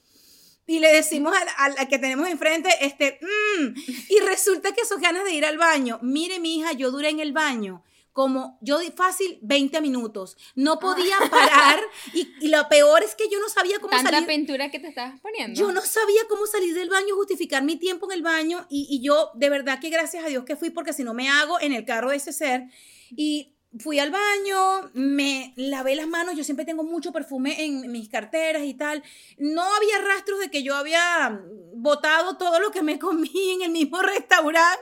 Y 0.67 0.79
le 0.79 0.93
decimos 0.93 1.33
al, 1.57 1.75
al 1.77 1.87
que 1.87 1.97
tenemos 1.97 2.27
enfrente, 2.27 2.69
este, 2.81 3.19
mm, 3.21 3.73
y 4.09 4.19
resulta 4.19 4.73
que 4.73 4.81
esos 4.81 4.99
ganas 4.99 5.23
de 5.23 5.31
ir 5.33 5.45
al 5.45 5.57
baño, 5.57 5.97
mire 6.01 6.39
mi 6.39 6.57
hija, 6.59 6.73
yo 6.73 6.91
duré 6.91 7.09
en 7.09 7.19
el 7.21 7.31
baño 7.33 7.83
como 8.17 8.57
yo 8.61 8.79
di 8.79 8.89
fácil 8.89 9.37
20 9.43 9.79
minutos. 9.79 10.37
No 10.55 10.79
podía 10.79 11.17
parar 11.29 11.79
y, 12.15 12.27
y 12.41 12.47
lo 12.47 12.67
peor 12.67 13.03
es 13.03 13.13
que 13.13 13.29
yo 13.29 13.39
no 13.39 13.47
sabía 13.47 13.77
cómo 13.77 13.91
Tanta 13.91 14.09
salir. 14.09 14.27
pintura 14.27 14.71
que 14.71 14.79
te 14.79 14.87
estabas 14.87 15.21
poniendo. 15.21 15.59
Yo 15.59 15.71
no 15.71 15.81
sabía 15.81 16.21
cómo 16.27 16.47
salir 16.47 16.73
del 16.73 16.89
baño, 16.89 17.13
justificar 17.15 17.61
mi 17.61 17.75
tiempo 17.75 18.11
en 18.11 18.17
el 18.17 18.23
baño 18.23 18.65
y, 18.71 18.87
y 18.89 19.03
yo 19.05 19.29
de 19.35 19.51
verdad 19.51 19.79
que 19.79 19.91
gracias 19.91 20.25
a 20.25 20.29
Dios 20.29 20.45
que 20.45 20.55
fui 20.55 20.71
porque 20.71 20.93
si 20.93 21.03
no 21.03 21.13
me 21.13 21.29
hago 21.29 21.61
en 21.61 21.73
el 21.73 21.85
carro 21.85 22.09
de 22.09 22.15
ese 22.15 22.33
ser 22.33 22.63
y 23.11 23.53
fui 23.79 23.99
al 23.99 24.11
baño, 24.11 24.91
me 24.93 25.53
lavé 25.55 25.95
las 25.95 26.07
manos, 26.07 26.35
yo 26.35 26.43
siempre 26.43 26.65
tengo 26.65 26.83
mucho 26.83 27.11
perfume 27.11 27.65
en 27.65 27.91
mis 27.91 28.09
carteras 28.09 28.63
y 28.63 28.73
tal. 28.73 29.03
No 29.37 29.61
había 29.61 29.99
rastros 29.99 30.39
de 30.39 30.49
que 30.49 30.63
yo 30.63 30.75
había 30.75 31.41
botado 31.75 32.37
todo 32.37 32.59
lo 32.59 32.71
que 32.71 32.81
me 32.81 32.99
comí 32.99 33.51
en 33.53 33.63
el 33.63 33.71
mismo 33.71 34.01
restaurante. 34.01 34.81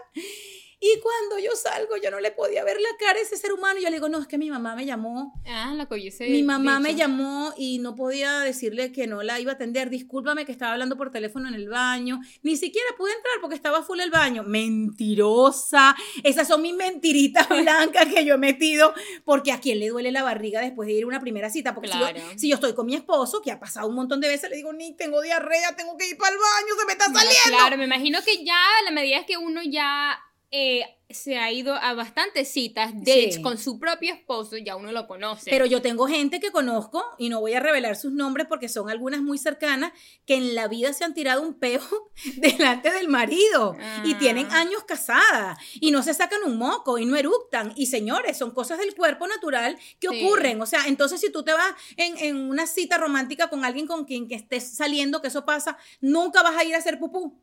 Y 0.80 1.00
cuando 1.00 1.40
yo 1.40 1.56
salgo, 1.56 1.96
yo 1.98 2.12
no 2.12 2.20
le 2.20 2.32
podía 2.32 2.64
ver 2.64 2.78
la 2.80 2.90
cara 3.00 3.18
a 3.20 3.22
ese 3.22 3.38
ser 3.38 3.54
humano. 3.54 3.80
Yo 3.80 3.90
le 3.90 3.96
digo, 3.96 4.10
no, 4.10 4.20
es 4.20 4.28
que 4.28 4.38
mi 4.38 4.50
mamá 4.50 4.76
me 4.76 4.86
llamó. 4.86 5.34
Ah, 5.48 5.74
que 5.88 5.94
hubiese 5.96 6.28
Mi 6.28 6.44
mamá 6.44 6.80
me 6.80 6.96
llamó 6.96 7.54
y 7.58 7.80
no 7.80 7.96
podía 7.96 8.40
decirle 8.40 8.92
que 8.92 9.08
no 9.08 9.24
la 9.24 9.40
iba 9.40 9.52
a 9.52 9.56
atender. 9.56 9.90
Discúlpame 9.90 10.46
que 10.46 10.52
estaba 10.52 10.74
hablando 10.74 10.98
por 10.98 11.12
teléfono 11.12 11.48
en 11.48 11.54
el 11.56 11.70
baño. 11.70 12.20
Ni 12.44 12.58
siquiera 12.58 12.88
pude 12.98 13.12
entrar 13.14 13.36
porque 13.42 13.56
estaba 13.56 13.84
full 13.84 14.00
el 14.00 14.12
baño. 14.12 14.44
Mentirosa. 14.44 15.96
Esas 16.24 16.48
son 16.48 16.62
mis 16.62 16.76
mentiritas 16.76 17.48
blancas 17.50 18.06
que 18.14 18.26
yo 18.26 18.36
he 18.36 18.38
metido. 18.38 18.94
Porque 19.24 19.52
a 19.52 19.60
quién 19.60 19.80
le 19.80 19.90
duele 19.90 20.12
la 20.12 20.24
barriga 20.24 20.62
después 20.62 20.88
de 20.88 20.94
ir 20.94 21.04
a 21.04 21.08
una 21.08 21.20
primera 21.20 21.50
cita. 21.50 21.74
Porque 21.74 21.90
si, 21.90 22.00
yo, 22.00 22.06
si 22.38 22.50
yo 22.50 22.56
estoy 22.56 22.74
con 22.74 22.86
mi 22.86 22.96
esposo, 22.96 23.42
que 23.42 23.52
ha 23.52 23.60
pasado 23.60 23.88
un 23.88 23.96
montón 23.96 24.20
de 24.22 24.28
veces, 24.28 24.50
le 24.50 24.58
digo, 24.58 24.74
ni 24.74 24.96
tengo 24.96 25.22
diarrea, 25.22 25.76
tengo 25.76 25.98
que 25.98 26.08
ir 26.08 26.18
para 26.18 26.34
el 26.34 26.38
baño, 26.40 26.76
se 26.80 26.86
me 26.86 26.92
está 26.94 27.08
No, 27.08 27.20
saliendo. 27.20 27.58
claro, 27.58 27.78
me 27.78 27.86
imagino 27.86 28.20
que 28.24 28.44
ya 28.44 28.56
a 28.80 28.84
la 28.84 28.92
medida 28.92 29.26
que 29.26 29.38
uno 29.38 29.62
ya 29.64 30.18
eh, 30.52 30.84
se 31.10 31.38
ha 31.38 31.52
ido 31.52 31.76
a 31.76 31.94
bastantes 31.94 32.48
citas, 32.52 32.92
dates 32.96 33.36
Sí. 33.36 33.42
con 33.42 33.58
su 33.60 33.78
propio 33.80 34.12
esposo, 34.14 34.58
ya 34.58 34.76
uno 34.76 34.92
lo 34.92 35.06
conoce. 35.08 35.52
Pero 35.52 35.66
yo 35.68 35.82
tengo 35.82 36.08
gente 36.08 36.40
que 36.40 36.52
conozco, 36.52 37.04
y 37.20 37.30
no 37.30 37.40
voy 37.42 37.54
a 37.54 37.60
revelar 37.60 37.96
sus 37.96 38.12
nombres 38.12 38.48
porque 38.48 38.70
son 38.70 38.90
algunas 38.90 39.22
muy 39.22 39.38
cercanas, 39.38 39.92
que 40.26 40.34
en 40.36 40.56
la 40.56 40.68
vida 40.68 40.94
se 40.94 41.04
han 41.04 41.14
tirado 41.14 41.42
un 41.44 41.54
peo 41.54 41.82
delante 42.38 42.92
del 42.92 43.08
marido 43.08 43.76
y 44.04 44.14
Ah. 44.14 44.18
tienen 44.20 44.48
años 44.52 44.84
casadas 44.86 45.58
y 45.76 45.92
no 45.92 46.02
se 46.02 46.14
sacan 46.16 46.40
un 46.46 46.58
moco 46.58 46.98
y 46.98 47.06
no 47.06 47.16
eructan. 47.16 47.72
Y 47.76 47.86
señores, 47.86 48.38
son 48.38 48.52
cosas 48.52 48.80
del 48.80 48.96
cuerpo 48.96 49.28
natural 49.28 49.78
que 50.00 50.08
Sí. 50.10 50.26
ocurren. 50.26 50.60
O 50.62 50.66
sea, 50.66 50.88
entonces 50.88 51.22
si 51.22 51.32
tú 51.32 51.44
te 51.44 51.54
vas 51.54 51.74
en, 51.98 52.18
en 52.18 52.36
una 52.50 52.66
cita 52.66 52.98
romántica 52.98 53.48
con 53.50 53.64
alguien 53.64 53.86
con 53.86 54.06
quien 54.06 54.28
que 54.28 54.36
estés 54.36 54.76
saliendo, 54.76 55.22
que 55.22 55.28
eso 55.28 55.46
pasa, 55.46 55.78
nunca 56.02 56.42
vas 56.42 56.58
a 56.58 56.64
ir 56.64 56.74
a 56.74 56.80
hacer 56.80 56.98
pupú. 56.98 57.40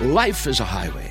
Life 0.00 0.48
is 0.50 0.60
a 0.60 0.64
highway, 0.64 1.10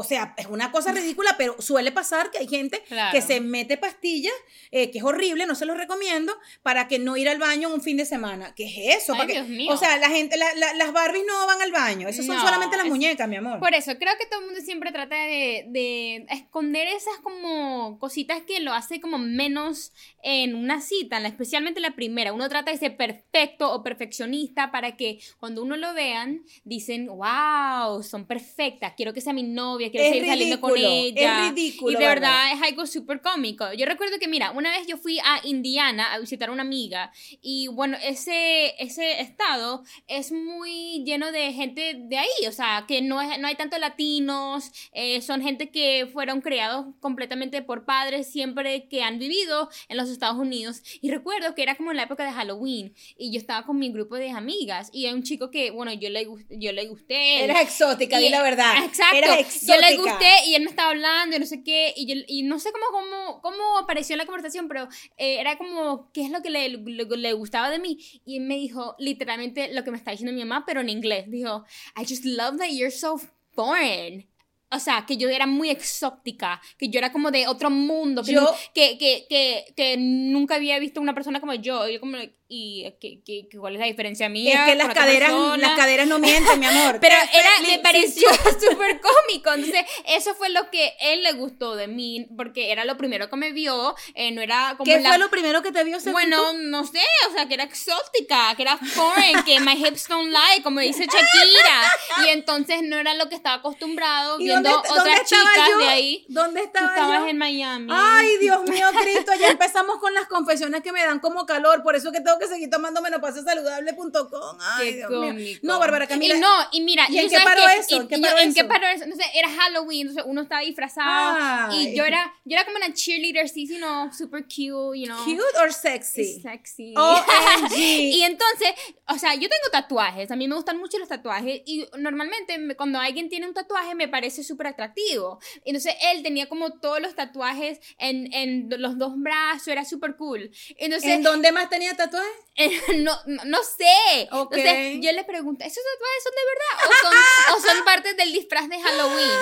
O 0.00 0.04
sea, 0.04 0.34
es 0.38 0.46
una 0.46 0.72
cosa 0.72 0.92
ridícula, 0.92 1.34
pero 1.36 1.60
suele 1.60 1.92
pasar 1.92 2.30
que 2.30 2.38
hay 2.38 2.48
gente 2.48 2.82
Claro. 2.88 3.12
que 3.12 3.20
se 3.20 3.40
mete 3.40 3.76
pastillas, 3.76 4.32
eh, 4.70 4.90
que 4.90 4.98
es 4.98 5.04
horrible, 5.04 5.44
no 5.46 5.54
se 5.54 5.66
los 5.66 5.76
recomiendo, 5.76 6.32
para 6.62 6.88
que 6.88 6.98
no 6.98 7.16
ir 7.18 7.28
al 7.28 7.38
baño 7.38 7.68
un 7.72 7.82
fin 7.82 7.96
de 7.98 8.06
semana. 8.06 8.54
¿Qué 8.54 8.64
es 8.64 9.02
eso? 9.02 9.12
Ay, 9.12 9.18
Para 9.18 9.26
que- 9.28 9.34
Dios 9.34 9.48
mío. 9.48 9.72
O 9.72 9.76
sea, 9.76 9.98
la 9.98 10.08
gente, 10.08 10.36
la- 10.38 10.54
la- 10.54 10.72
las 10.74 10.92
Barbies 10.92 11.24
no 11.26 11.46
van 11.46 11.60
al 11.60 11.70
baño, 11.72 12.08
esas 12.08 12.24
son 12.24 12.38
solamente 12.40 12.76
las 12.78 12.86
es- 12.86 12.90
muñecas, 12.90 13.28
mi 13.28 13.36
amor. 13.36 13.58
Por 13.60 13.74
eso, 13.74 13.92
creo 13.98 14.14
que 14.18 14.26
todo 14.26 14.40
el 14.40 14.46
mundo 14.46 14.60
siempre 14.62 14.90
trata 14.92 15.14
de, 15.16 15.66
de 15.68 16.26
esconder 16.30 16.88
esas 16.88 17.18
como 17.22 17.98
cositas 17.98 18.40
que 18.46 18.60
lo 18.60 18.72
hace 18.72 19.00
como 19.00 19.18
menos 19.18 19.92
en 20.22 20.54
una 20.54 20.80
cita, 20.80 21.18
especialmente 21.26 21.80
la 21.80 21.94
primera. 21.94 22.32
Uno 22.32 22.48
trata 22.48 22.70
de 22.70 22.78
ser 22.78 22.96
perfecto 22.96 23.70
o 23.72 23.82
perfeccionista 23.82 24.70
para 24.70 24.96
que 24.96 25.20
cuando 25.38 25.62
uno 25.62 25.76
lo 25.76 25.92
vean, 25.94 26.42
dicen, 26.64 27.06
wow, 27.06 28.02
son 28.02 28.26
perfectas, 28.26 28.94
quiero 28.96 29.12
que 29.12 29.20
sea 29.20 29.32
mi 29.32 29.42
novia, 29.42 29.89
quiero 29.90 30.06
Es 30.06 30.12
seguir 30.12 30.26
saliendo 30.28 30.60
con 30.60 30.72
ridículo, 30.74 30.96
ella. 30.96 31.46
es 31.46 31.54
ridículo, 31.54 31.90
Y 31.98 32.02
de 32.02 32.06
verdad 32.08 32.30
Bárbara. 32.30 32.52
es 32.54 32.62
algo 32.72 32.86
súper 32.86 33.20
cómico. 33.20 33.72
Yo 33.74 33.86
recuerdo 33.86 34.18
que, 34.18 34.28
mira, 34.28 34.50
una 34.52 34.70
vez 34.70 34.86
yo 34.86 34.96
fui 34.96 35.18
a 35.20 35.40
Indiana 35.44 36.12
a 36.12 36.18
visitar 36.18 36.48
a 36.48 36.52
una 36.52 36.62
amiga 36.62 37.12
y 37.42 37.68
bueno, 37.68 37.96
ese, 38.02 38.74
ese 38.82 39.20
estado 39.20 39.82
es 40.08 40.32
muy 40.32 41.02
lleno 41.04 41.32
de 41.32 41.52
gente 41.52 41.94
de 41.98 42.18
ahí, 42.18 42.46
o 42.48 42.52
sea, 42.52 42.84
que 42.86 43.02
no, 43.02 43.20
es, 43.20 43.38
no 43.38 43.46
hay 43.48 43.54
tanto 43.56 43.76
latinos, 43.78 44.70
eh, 44.92 45.20
son 45.22 45.42
gente 45.42 45.70
que 45.70 46.08
fueron 46.12 46.40
criados 46.40 46.86
completamente 47.00 47.62
por 47.62 47.84
padres 47.84 48.26
siempre 48.30 48.86
que 48.88 49.02
han 49.02 49.18
vivido 49.18 49.68
en 49.88 49.96
los 49.96 50.08
Estados 50.08 50.36
Unidos. 50.38 50.82
Y 51.00 51.10
recuerdo 51.10 51.54
que 51.54 51.62
era 51.62 51.76
como 51.76 51.90
en 51.90 51.96
la 51.96 52.04
época 52.04 52.24
de 52.24 52.32
Halloween 52.32 52.94
y 53.16 53.30
yo 53.32 53.38
estaba 53.38 53.64
con 53.66 53.78
mi 53.78 53.90
grupo 53.92 54.16
de 54.16 54.30
amigas 54.30 54.90
y 54.92 55.06
hay 55.06 55.12
un 55.14 55.22
chico 55.22 55.50
que, 55.50 55.70
bueno, 55.70 55.92
yo 55.92 56.08
le, 56.10 56.26
yo 56.50 56.72
le 56.72 56.86
gusté. 56.86 57.44
Eras 57.44 57.62
exótica, 57.62 58.20
Y- 58.20 58.24
di 58.24 58.28
la 58.30 58.42
verdad. 58.42 58.84
Exacto. 58.84 59.16
Eras 59.16 59.60
Yo 59.66 59.76
le 59.80 59.86
gusté 60.12 60.32
y 60.48 60.54
él 60.54 60.62
me 60.64 60.70
estaba 60.70 60.90
hablando 60.90 61.36
y 61.36 61.38
no 61.40 61.46
sé 61.46 61.62
qué. 61.62 61.92
Y, 61.96 62.06
yo- 62.06 62.22
y 62.26 62.42
no 62.42 62.58
sé 62.58 62.70
cómo, 62.72 62.84
cómo, 62.90 63.40
cómo 63.42 63.78
apareció 63.78 64.16
la 64.16 64.26
conversación, 64.26 64.68
pero 64.68 64.88
eh, 65.16 65.40
era 65.40 65.56
como, 65.58 66.10
¿qué 66.12 66.22
es 66.22 66.30
lo 66.30 66.42
que 66.42 66.50
le, 66.50 66.68
le, 66.68 67.04
le 67.04 67.32
gustaba 67.32 67.70
de 67.70 67.78
mí? 67.78 67.98
Y 68.24 68.36
él 68.38 68.42
me 68.44 68.56
dijo 68.56 68.94
literalmente 68.98 69.72
lo 69.72 69.84
que 69.84 69.90
me 69.90 69.96
está 69.96 70.10
diciendo 70.10 70.32
mi 70.32 70.40
mamá, 70.44 70.64
pero 70.66 70.80
en 70.80 70.88
inglés. 70.88 71.30
Dijo, 71.30 71.64
I 71.96 72.00
just 72.08 72.24
love 72.24 72.58
that 72.58 72.68
you're 72.70 72.90
so 72.90 73.20
foreign. 73.54 74.26
O 74.72 74.78
sea, 74.78 75.04
que 75.04 75.16
yo 75.16 75.28
era 75.28 75.46
muy 75.48 75.68
exótica, 75.68 76.60
que 76.78 76.88
yo 76.88 76.98
era 76.98 77.10
como 77.10 77.30
de 77.32 77.48
otro 77.48 77.70
mundo, 77.70 78.22
que, 78.22 78.32
Yo- 78.32 78.54
que, 78.72 78.98
que, 78.98 79.26
que, 79.28 79.64
que 79.76 79.96
nunca 79.98 80.54
había 80.54 80.78
visto 80.78 81.00
una 81.00 81.12
persona 81.14 81.40
como 81.40 81.54
yo. 81.54 81.88
Yo 81.88 81.98
como, 82.00 82.16
¿y 82.52 82.82
qué, 83.00 83.20
qué- 83.24 83.46
qué- 83.48 83.58
cuál 83.58 83.74
es 83.74 83.80
la 83.80 83.86
diferencia 83.86 84.28
mía? 84.28 84.64
Es 84.66 84.70
que 84.72 84.74
las 84.76 84.92
caderas, 84.92 85.30
persona? 85.30 85.56
las 85.56 85.76
caderas 85.76 86.06
no 86.08 86.18
mienten, 86.18 86.58
mi 86.58 86.66
amor. 86.66 86.98
Pero 87.00 87.14
era, 87.32 87.50
me 87.66 87.78
pareció 87.78 88.28
súper 88.60 89.00
cómico. 89.00 89.52
Entonces, 89.54 89.84
eso 90.08 90.34
fue 90.34 90.48
lo 90.50 90.68
que 90.70 90.92
él 91.00 91.22
le 91.22 91.32
gustó 91.34 91.76
de 91.76 91.86
mí, 91.86 92.26
porque 92.36 92.72
era 92.72 92.84
lo 92.84 92.96
primero 92.96 93.30
que 93.30 93.36
me 93.36 93.52
vio. 93.52 93.94
eh, 94.14 94.32
no 94.32 94.42
era 94.42 94.74
como 94.76 94.84
¿Qué 94.84 94.98
la. 95.00 95.10
fue 95.10 95.18
lo 95.18 95.30
primero 95.30 95.62
que 95.62 95.70
te 95.70 95.84
vio 95.84 95.98
bueno, 96.10 96.50
tú? 96.52 96.58
no 96.62 96.84
sé, 96.84 97.00
o 97.28 97.32
sea, 97.32 97.46
que 97.46 97.54
era 97.54 97.64
exótica, 97.64 98.52
que 98.56 98.62
era 98.62 98.76
foreign, 98.78 99.44
que 99.44 99.60
my 99.60 99.72
hips 99.72 100.08
don't 100.08 100.30
lie, 100.30 100.62
como 100.64 100.80
dice 100.80 101.04
Shakira. 101.06 102.24
Y 102.24 102.28
entonces 102.30 102.80
no 102.82 102.98
era 102.98 103.14
lo 103.14 103.28
que 103.28 103.36
estaba 103.36 103.56
acostumbrado 103.56 104.40
¿Y 104.40 104.44
viendo 104.44 104.70
dónde, 104.70 104.88
otras 104.90 105.24
chicas 105.28 105.68
yo? 105.70 105.78
de 105.78 105.88
ahí. 105.88 106.24
¿Dónde 106.28 106.60
Tú 106.62 106.66
estaba 106.66 106.88
estabas 106.94 107.20
yo? 107.20 107.28
en 107.28 107.38
Miami. 107.38 107.88
Ay, 107.92 108.38
Dios 108.38 108.62
mío, 108.68 108.86
Cristo, 109.00 109.32
ya 109.38 109.48
empezamos 109.48 109.98
con 109.98 110.12
las 110.14 110.26
confesiones 110.26 110.82
que 110.82 110.90
me 110.92 111.04
dan 111.04 111.20
como 111.20 111.46
calor, 111.46 111.82
por 111.84 111.94
eso 111.94 112.10
que 112.10 112.20
tengo 112.20 112.39
que 112.40 112.48
seguir 112.48 112.68
tomando 112.70 113.00
menopausasaludable.com. 113.02 114.58
Ay, 114.60 114.90
Qué 114.90 114.96
Dios 114.96 115.34
mío. 115.34 115.58
No, 115.62 115.78
Bárbara 115.78 116.06
Camila. 116.06 116.36
Y 116.36 116.40
no, 116.40 116.48
y 116.72 116.80
mira, 116.80 117.06
¿Y 117.08 117.16
¿y 117.16 117.18
en 117.20 117.28
qué 117.30 117.36
paró 117.44 117.62
qué? 117.66 117.80
eso? 117.80 117.96
Y- 117.96 117.98
¿En 118.00 118.08
qué 118.08 118.18
paró 118.18 118.36
yo- 118.36 118.42
¿En 118.42 118.54
qué 118.54 118.60
eso? 118.60 118.68
paró 118.68 118.86
eso? 118.88 119.04
Entonces 119.04 119.26
era 119.34 119.48
Halloween, 119.50 120.08
entonces 120.08 120.24
uno 120.26 120.42
estaba 120.42 120.60
disfrazado. 120.62 121.36
Ay. 121.70 121.88
Y 121.88 121.96
yo 121.96 122.04
era, 122.04 122.32
yo 122.44 122.56
era 122.56 122.64
como 122.64 122.76
una 122.78 122.92
cheerleader, 122.92 123.48
sí, 123.48 123.66
know, 123.76 124.12
super 124.12 124.42
cute, 124.44 124.98
you 124.98 125.06
know. 125.06 125.24
¿Cute 125.24 125.58
or 125.62 125.72
sexy? 125.72 126.40
Sexy. 126.40 126.94
OMG. 126.96 127.72
y 127.76 128.22
entonces, 128.22 128.70
o 129.08 129.18
sea, 129.18 129.34
yo 129.34 129.48
tengo 129.48 129.70
tatuajes, 129.70 130.30
a 130.30 130.36
mí 130.36 130.48
me 130.48 130.54
gustan 130.56 130.78
mucho 130.78 130.98
los 130.98 131.08
tatuajes 131.08 131.60
y 131.66 131.86
normalmente 131.98 132.58
me- 132.58 132.74
cuando 132.76 132.98
alguien 132.98 133.28
tiene 133.28 133.46
un 133.46 133.54
tatuaje 133.54 133.94
me 133.94 134.08
parece 134.08 134.42
súper 134.44 134.68
atractivo. 134.68 135.38
Entonces 135.64 135.94
él 136.12 136.22
tenía 136.22 136.48
como 136.48 136.78
todos 136.80 137.00
los 137.00 137.14
tatuajes 137.14 137.80
en, 137.98 138.32
en 138.32 138.68
los 138.78 138.98
dos 138.98 139.12
brazos, 139.16 139.68
era 139.68 139.84
súper 139.84 140.16
cool. 140.16 140.50
Entonces, 140.76 141.10
¿En 141.10 141.22
dónde 141.22 141.52
más 141.52 141.68
tenía 141.68 141.94
tatuajes? 141.96 142.29
no, 142.96 143.16
no, 143.26 143.58
sé. 143.62 144.22
Entonces 144.22 144.98
yo 145.00 145.12
le 145.12 145.24
pregunto, 145.24 145.64
¿esos 145.64 145.82
tatuajes 145.82 146.22
son 146.24 146.34
de 146.34 146.44
verdad? 146.50 146.88
¿O 146.88 146.92
son, 147.02 147.56
o 147.56 147.74
son 147.74 147.84
parte 147.84 148.14
del 148.14 148.32
disfraz 148.32 148.68
de 148.68 148.80
Halloween? 148.80 149.38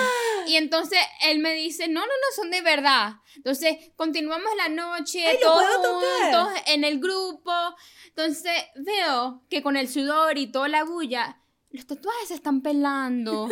Y 0.47 0.55
entonces 0.55 0.99
él 1.21 1.39
me 1.39 1.53
dice, 1.53 1.87
no, 1.87 2.01
no, 2.01 2.07
no, 2.07 2.35
son 2.35 2.51
de 2.51 2.61
verdad. 2.61 3.15
Entonces 3.35 3.77
continuamos 3.95 4.49
la 4.57 4.69
noche, 4.69 5.25
Ay, 5.25 5.37
¿lo 5.41 5.51
todos 5.51 5.65
juntos 5.75 6.61
en 6.67 6.83
el 6.83 6.99
grupo. 6.99 7.51
Entonces 8.07 8.53
veo 8.75 9.43
que 9.49 9.61
con 9.61 9.75
el 9.75 9.89
sudor 9.89 10.37
y 10.37 10.51
toda 10.51 10.67
la 10.67 10.83
bulla, 10.83 11.41
los 11.71 11.85
tatuajes 11.85 12.27
se 12.29 12.33
están 12.35 12.61
pelando. 12.61 13.47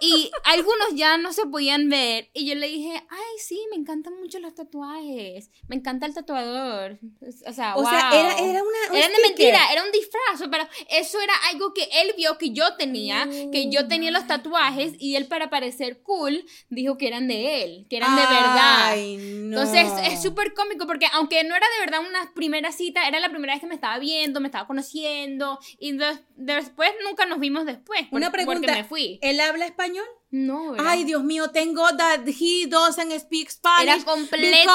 y 0.00 0.30
algunos 0.44 0.94
ya 0.94 1.16
no 1.16 1.32
se 1.32 1.46
podían 1.46 1.88
ver. 1.88 2.28
Y 2.34 2.46
yo 2.46 2.54
le 2.54 2.68
dije, 2.68 2.92
ay, 3.08 3.38
sí, 3.38 3.58
me 3.70 3.76
encantan 3.76 4.14
mucho 4.20 4.38
los 4.40 4.54
tatuajes. 4.54 5.50
Me 5.68 5.76
encanta 5.76 6.04
el 6.06 6.12
tatuador. 6.14 6.98
O 7.46 7.52
sea, 7.52 7.74
O 7.76 7.80
wow. 7.80 7.90
sea, 7.90 8.10
era, 8.12 8.32
era 8.38 8.62
una. 8.62 8.78
un 8.90 8.96
Era 8.96 9.08
de 9.08 9.22
mentira, 9.22 9.72
era 9.72 9.82
un 9.84 9.90
disfraz, 9.92 10.48
pero 10.50 10.68
eso 10.90 11.18
era 11.20 11.32
algo 11.50 11.72
que 11.72 11.88
él 12.02 12.12
vio 12.16 12.36
que 12.36 12.50
yo 12.50 12.76
tenía, 12.76 13.26
que 13.52 13.70
yo 13.70 13.88
tenía 13.88 14.10
los 14.10 14.26
tatuajes 14.26 14.92
y 14.98 15.16
él 15.16 15.26
para 15.26 15.48
parecer 15.48 16.02
cool 16.02 16.44
dijo 16.68 16.98
que 16.98 17.06
eran 17.08 17.26
de 17.28 17.62
él, 17.64 17.86
que 17.88 17.96
eran 17.96 18.16
de 18.16 18.22
verdad. 18.22 18.86
Ay, 18.90 19.16
no. 19.16 19.62
Entonces 19.62 19.88
es 20.12 20.22
súper 20.22 20.52
cómico 20.52 20.86
porque 20.86 21.06
aunque 21.14 21.42
no 21.44 21.54
era 21.56 21.66
de 21.78 21.84
verdad 21.86 22.00
una 22.06 22.34
primera 22.34 22.70
cita, 22.70 23.08
era 23.08 23.18
la 23.20 23.30
primera 23.30 23.54
vez 23.54 23.60
que 23.62 23.66
me 23.66 23.74
estaba 23.74 23.98
viendo, 23.98 24.40
me 24.40 24.48
estaba 24.48 24.66
conociendo 24.66 25.58
y 25.78 25.92
de- 25.92 26.18
después 26.36 26.90
nunca 27.02 27.24
nos 27.24 27.38
vimos 27.38 27.45
después. 27.66 28.02
por- 28.08 28.16
Una 28.18 28.30
pregunta. 28.32 28.60
Porque 28.60 28.72
me 28.72 28.84
fui. 28.84 29.18
¿Él 29.22 29.40
habla 29.40 29.66
español? 29.66 30.04
No, 30.36 30.74
era- 30.74 30.90
Ay, 30.90 31.04
Dios 31.04 31.24
mío, 31.24 31.50
tengo 31.50 31.82
that 31.96 32.20
he 32.26 32.66
doesn't 32.66 33.10
speak 33.20 33.48
Spanish. 33.50 33.86
era 33.88 33.96
because 33.96 34.02
I 34.02 34.04
completamente, 34.04 34.66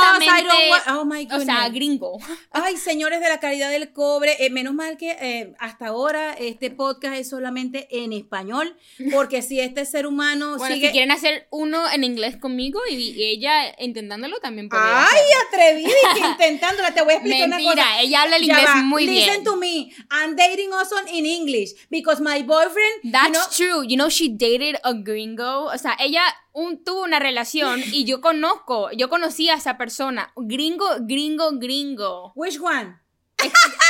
don't 0.48 0.98
oh 0.98 1.06
my 1.06 1.28
o 1.32 1.40
sea, 1.42 1.56
goodness. 1.68 1.74
gringo. 1.74 2.18
Ay, 2.52 2.78
señores 2.78 3.20
de 3.20 3.30
la 3.30 3.40
caridad 3.40 3.70
del 3.70 3.92
cobre, 3.94 4.36
eh, 4.44 4.50
menos 4.50 4.74
mal 4.74 4.98
que 4.98 5.12
eh, 5.20 5.54
hasta 5.60 5.88
ahora 5.88 6.34
este 6.34 6.72
podcast 6.72 7.16
es 7.18 7.30
solamente 7.30 7.88
en 7.92 8.12
español, 8.14 8.76
porque 9.12 9.42
si 9.44 9.60
este 9.60 9.86
ser 9.86 10.08
humano 10.08 10.58
Bueno, 10.58 10.74
sigue... 10.74 10.88
si 10.88 10.92
quieren 10.94 11.12
hacer 11.12 11.48
uno 11.52 11.84
en 11.92 12.04
inglés 12.04 12.38
conmigo 12.38 12.80
y, 12.90 12.96
y 12.96 13.24
ella 13.24 13.76
intentándolo 13.78 14.40
también 14.40 14.68
Ay, 14.72 15.06
hacer. 15.06 15.48
atrevida 15.48 15.90
y 15.90 16.20
que 16.22 16.28
intentándola, 16.28 16.94
te 16.94 17.02
voy 17.04 17.14
a 17.14 17.16
explicar 17.18 17.48
una 17.48 17.58
Mentira, 17.58 17.84
cosa. 17.84 18.02
ella 18.02 18.22
habla 18.24 18.36
el 18.38 18.44
inglés 18.44 18.70
muy 18.86 19.06
Listen 19.06 19.28
bien. 19.34 19.44
to 19.44 19.56
me, 19.58 19.92
I'm 20.10 20.36
dating 20.36 20.74
also 20.74 20.96
in 21.12 21.26
English, 21.26 21.72
because 21.90 22.22
my 22.22 22.42
boyfriend, 22.42 23.04
you 23.04 23.12
That's 23.12 23.30
know, 23.32 23.46
true. 23.56 23.84
You 23.88 23.98
know, 23.98 24.10
she 24.10 24.30
dated 24.30 24.78
a 24.84 24.94
gringo. 24.94 25.51
O 25.66 25.78
sea, 25.78 25.96
ella 26.00 26.24
un- 26.54 26.84
tuvo 26.84 27.04
una 27.04 27.20
relación 27.20 27.82
y 27.92 28.06
yo 28.06 28.22
conozco, 28.22 28.90
yo 28.92 29.10
conocí 29.10 29.50
a 29.50 29.56
esa 29.56 29.78
persona. 29.78 30.32
Gringo, 30.36 30.86
gringo, 31.02 31.52
gringo. 31.60 32.32
which 32.36 32.60
one? 32.60 32.96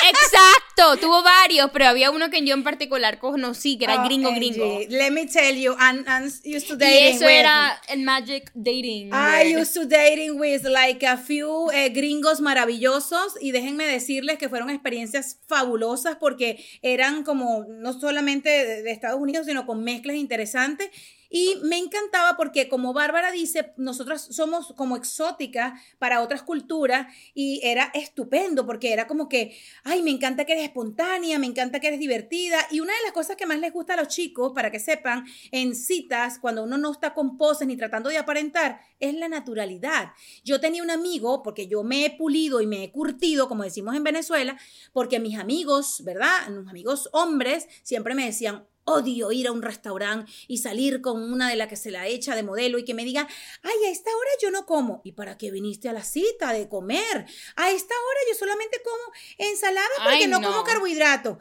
Exacto, 0.10 0.98
tuvo 1.00 1.22
varios, 1.24 1.70
pero 1.72 1.86
había 1.88 2.10
uno 2.10 2.30
que 2.30 2.44
yo 2.46 2.54
en 2.54 2.64
particular 2.64 3.20
conocí, 3.20 3.78
que 3.78 3.84
era 3.86 4.02
Oh, 4.02 4.06
gringo, 4.06 4.30
Angie, 4.30 4.50
gringo. 4.52 4.80
Let 4.90 5.12
me 5.12 5.26
tell 5.28 5.56
you, 5.56 5.74
I'm, 5.78 6.04
I'm 6.08 6.24
used 6.26 6.68
to 6.68 6.76
Y 6.76 6.78
dating 6.78 7.16
eso 7.16 7.26
with- 7.26 7.32
era 7.40 7.82
el 7.90 8.00
magic 8.02 8.52
dating. 8.56 9.10
I 9.14 9.56
used 9.56 9.74
to 9.74 9.86
dating 9.86 10.40
with 10.40 10.64
like 10.66 11.06
a 11.06 11.18
few 11.18 11.70
eh, 11.72 11.90
gringos 11.90 12.40
maravillosos 12.42 13.36
y 13.42 13.52
déjenme 13.52 13.86
decirles 13.86 14.38
que 14.38 14.50
fueron 14.50 14.70
experiencias 14.70 15.40
fabulosas 15.48 16.16
porque 16.18 16.64
eran 16.82 17.24
como 17.24 17.66
no 17.68 17.94
solamente 17.94 18.50
de, 18.50 18.82
de 18.84 18.92
Estados 18.92 19.20
Unidos 19.20 19.46
sino 19.48 19.66
con 19.66 19.84
mezclas 19.84 20.16
interesantes 20.16 20.90
y 21.32 21.56
me 21.64 21.78
encantaba 21.78 22.36
porque 22.36 22.68
como 22.68 22.94
Bárbara 22.94 23.32
dice 23.32 23.74
nosotras 23.78 24.28
somos 24.32 24.74
como 24.76 24.98
exóticas 24.98 25.80
para 25.98 26.22
otras 26.22 26.44
culturas 26.44 27.08
y 27.34 27.62
era 27.64 27.90
estupendo 27.94 28.66
porque 28.66 28.92
era 28.92 29.08
como 29.08 29.30
que 29.30 29.58
ay 29.84 30.04
me 30.04 30.12
encanta 30.12 30.46
que 30.46 30.52
eres 30.52 30.66
espontánea 30.66 31.40
me 31.40 31.48
encanta 31.48 31.80
que 31.80 31.88
eres 31.88 32.00
divertida 32.00 32.60
y 32.70 32.82
una 32.82 32.94
de 32.94 33.04
las 33.04 33.14
cosas 33.14 33.38
que 33.38 33.46
más 33.46 33.60
les 33.60 33.72
gusta 33.72 33.94
a 33.94 33.98
los 33.98 34.10
chicos 34.10 34.52
para 34.54 34.70
que 34.70 34.80
sepan 34.80 35.26
en 35.52 35.74
citas 35.74 36.38
cuando 36.38 36.64
uno 36.64 36.78
no 36.78 36.92
está 36.92 37.14
con 37.14 37.38
poses 37.38 37.68
ni 37.68 37.78
tratando 37.78 38.10
de 38.10 38.18
aparentar 38.18 38.82
es 39.02 39.16
la 39.16 39.28
naturalidad. 39.28 40.14
Yo 40.44 40.62
tenía 40.62 40.84
un 40.84 40.92
amigo, 40.92 41.44
porque 41.44 41.68
yo 41.68 41.84
me 41.84 42.06
he 42.06 42.12
pulido 42.12 42.62
y 42.62 42.68
me 42.68 42.84
he 42.84 42.92
curtido, 42.92 43.50
como 43.50 43.64
decimos 43.64 43.96
en 43.96 44.04
Venezuela, 44.04 44.58
porque 44.94 45.20
mis 45.20 45.38
amigos, 45.38 46.04
¿verdad? 46.06 46.48
Mis 46.50 46.70
amigos 46.70 47.10
hombres 47.12 47.68
siempre 47.84 48.16
me 48.16 48.26
decían, 48.26 48.66
odio 48.92 49.32
ir 49.32 49.48
a 49.48 49.52
un 49.52 49.62
restaurante 49.62 50.32
y 50.48 50.58
salir 50.58 51.02
con 51.02 51.22
una 51.22 51.50
de 51.50 51.56
las 51.56 51.68
que 51.68 51.76
se 51.76 51.92
la 51.92 52.08
echa 52.08 52.36
de 52.36 52.44
modelo 52.44 52.78
y 52.78 52.86
que 52.86 52.94
me 52.94 53.04
diga, 53.04 53.28
ay, 53.64 53.86
a 53.88 53.90
esta 53.92 54.10
hora 54.16 54.30
yo 54.42 54.52
no 54.52 54.66
como. 54.66 55.02
¿Y 55.04 55.14
para 55.14 55.38
qué 55.38 55.52
viniste 55.52 55.90
a 55.90 55.94
la 55.94 56.04
cita 56.04 56.54
de 56.54 56.68
comer? 56.68 57.26
A 57.56 57.72
esta 57.72 57.94
hora 57.94 58.20
yo 58.30 58.38
solamente 58.38 58.82
como 58.84 59.14
ensalada 59.38 59.88
porque 60.04 60.24
Ay, 60.24 60.28
no, 60.28 60.40
no. 60.40 60.50
como 60.52 60.64
carbohidrato. 60.64 61.40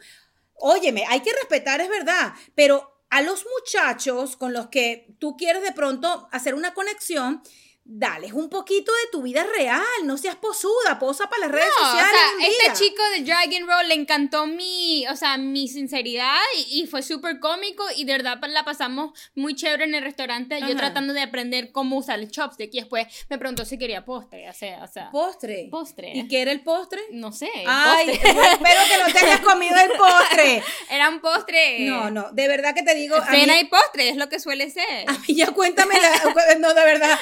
Óyeme, 0.55 1.05
hay 1.09 1.21
que 1.21 1.33
respetar, 1.33 1.81
es 1.81 1.89
verdad, 1.89 2.35
pero 2.55 3.05
a 3.11 3.23
los 3.23 3.45
muchachos 3.59 4.37
con 4.37 4.53
los 4.53 4.69
que 4.69 5.15
tú 5.19 5.37
quieres 5.37 5.63
de 5.63 5.73
pronto 5.73 6.29
hacer 6.31 6.55
una 6.55 6.75
conexión, 6.75 7.43
dales 7.85 8.33
un 8.33 8.49
poquito 8.49 8.93
de 8.93 9.11
tu 9.11 9.23
vida 9.23 9.45
real, 9.57 9.83
no 10.05 10.17
seas 10.17 10.37
posuda, 10.37 10.99
posa 11.01 11.29
para 11.29 11.41
las 11.47 11.51
redes 11.51 11.67
No, 11.81 11.87
o 11.87 11.91
sociales. 11.91 12.21
un 12.37 12.41
sea, 12.41 12.49
este 12.49 12.63
día. 12.65 12.73
chico 12.75 13.03
de 13.17 13.23
Dragon 13.25 13.67
Roll 13.69 13.89
le 13.89 13.95
encantó 13.95 14.47
mi, 14.47 15.07
o 15.09 15.17
sea, 15.17 15.39
mi 15.39 15.67
sinceridad 15.67 16.37
y, 16.57 16.83
y 16.83 16.87
fue 16.87 17.03
súper 17.03 17.41
cómico 17.41 17.85
y 17.97 18.05
de 18.05 18.13
verdad 18.13 18.39
la 18.49 18.65
pasamos 18.65 19.19
muy 19.35 19.57
chévere 19.57 19.85
en 19.85 19.95
el 19.97 20.03
restaurante. 20.05 20.61
Yo 20.61 20.77
tratando 20.77 21.13
de 21.15 21.23
aprender 21.23 21.73
cómo 21.73 21.97
usar 21.97 22.21
el 22.21 22.31
chopstick 22.31 22.73
y 22.75 22.79
después 22.81 23.07
me 23.29 23.39
preguntó 23.39 23.65
si 23.65 23.77
quería 23.77 24.05
postre, 24.05 24.49
o 24.49 24.53
sea, 24.53 24.85
o 24.85 24.87
sea 24.87 25.11
Postre. 25.11 25.67
Postre. 25.71 26.13
¿Y 26.15 26.29
qué 26.29 26.43
era 26.43 26.53
el 26.53 26.63
postre? 26.63 27.01
no 27.11 27.33
sé, 27.33 27.51
Ay, 27.67 28.07
postre. 28.11 28.31
espero 28.53 28.81
que 28.89 28.99
no 28.99 29.13
te 29.13 29.19
hayas 29.27 29.41
comido 29.41 29.77
el 29.77 29.91
postre. 29.99 30.63
era 30.91 31.09
un 31.09 31.21
postre. 31.21 31.81
No, 31.87 32.11
no, 32.11 32.31
de 32.31 32.47
verdad 32.47 32.73
que 32.75 32.83
te 32.85 32.95
digo. 32.95 33.17
Cena 33.31 33.55
mí- 33.55 33.61
y 33.61 33.65
postre 33.65 34.11
es 34.11 34.17
lo 34.17 34.29
que 34.29 34.39
suele 34.39 34.71
ser. 34.71 35.09
A 35.09 35.13
mí 35.15 35.35
ya 35.35 35.51
cuéntame 35.51 35.95
la, 36.01 36.55
no, 36.61 36.73
de 36.75 36.85
verdad, 36.85 37.19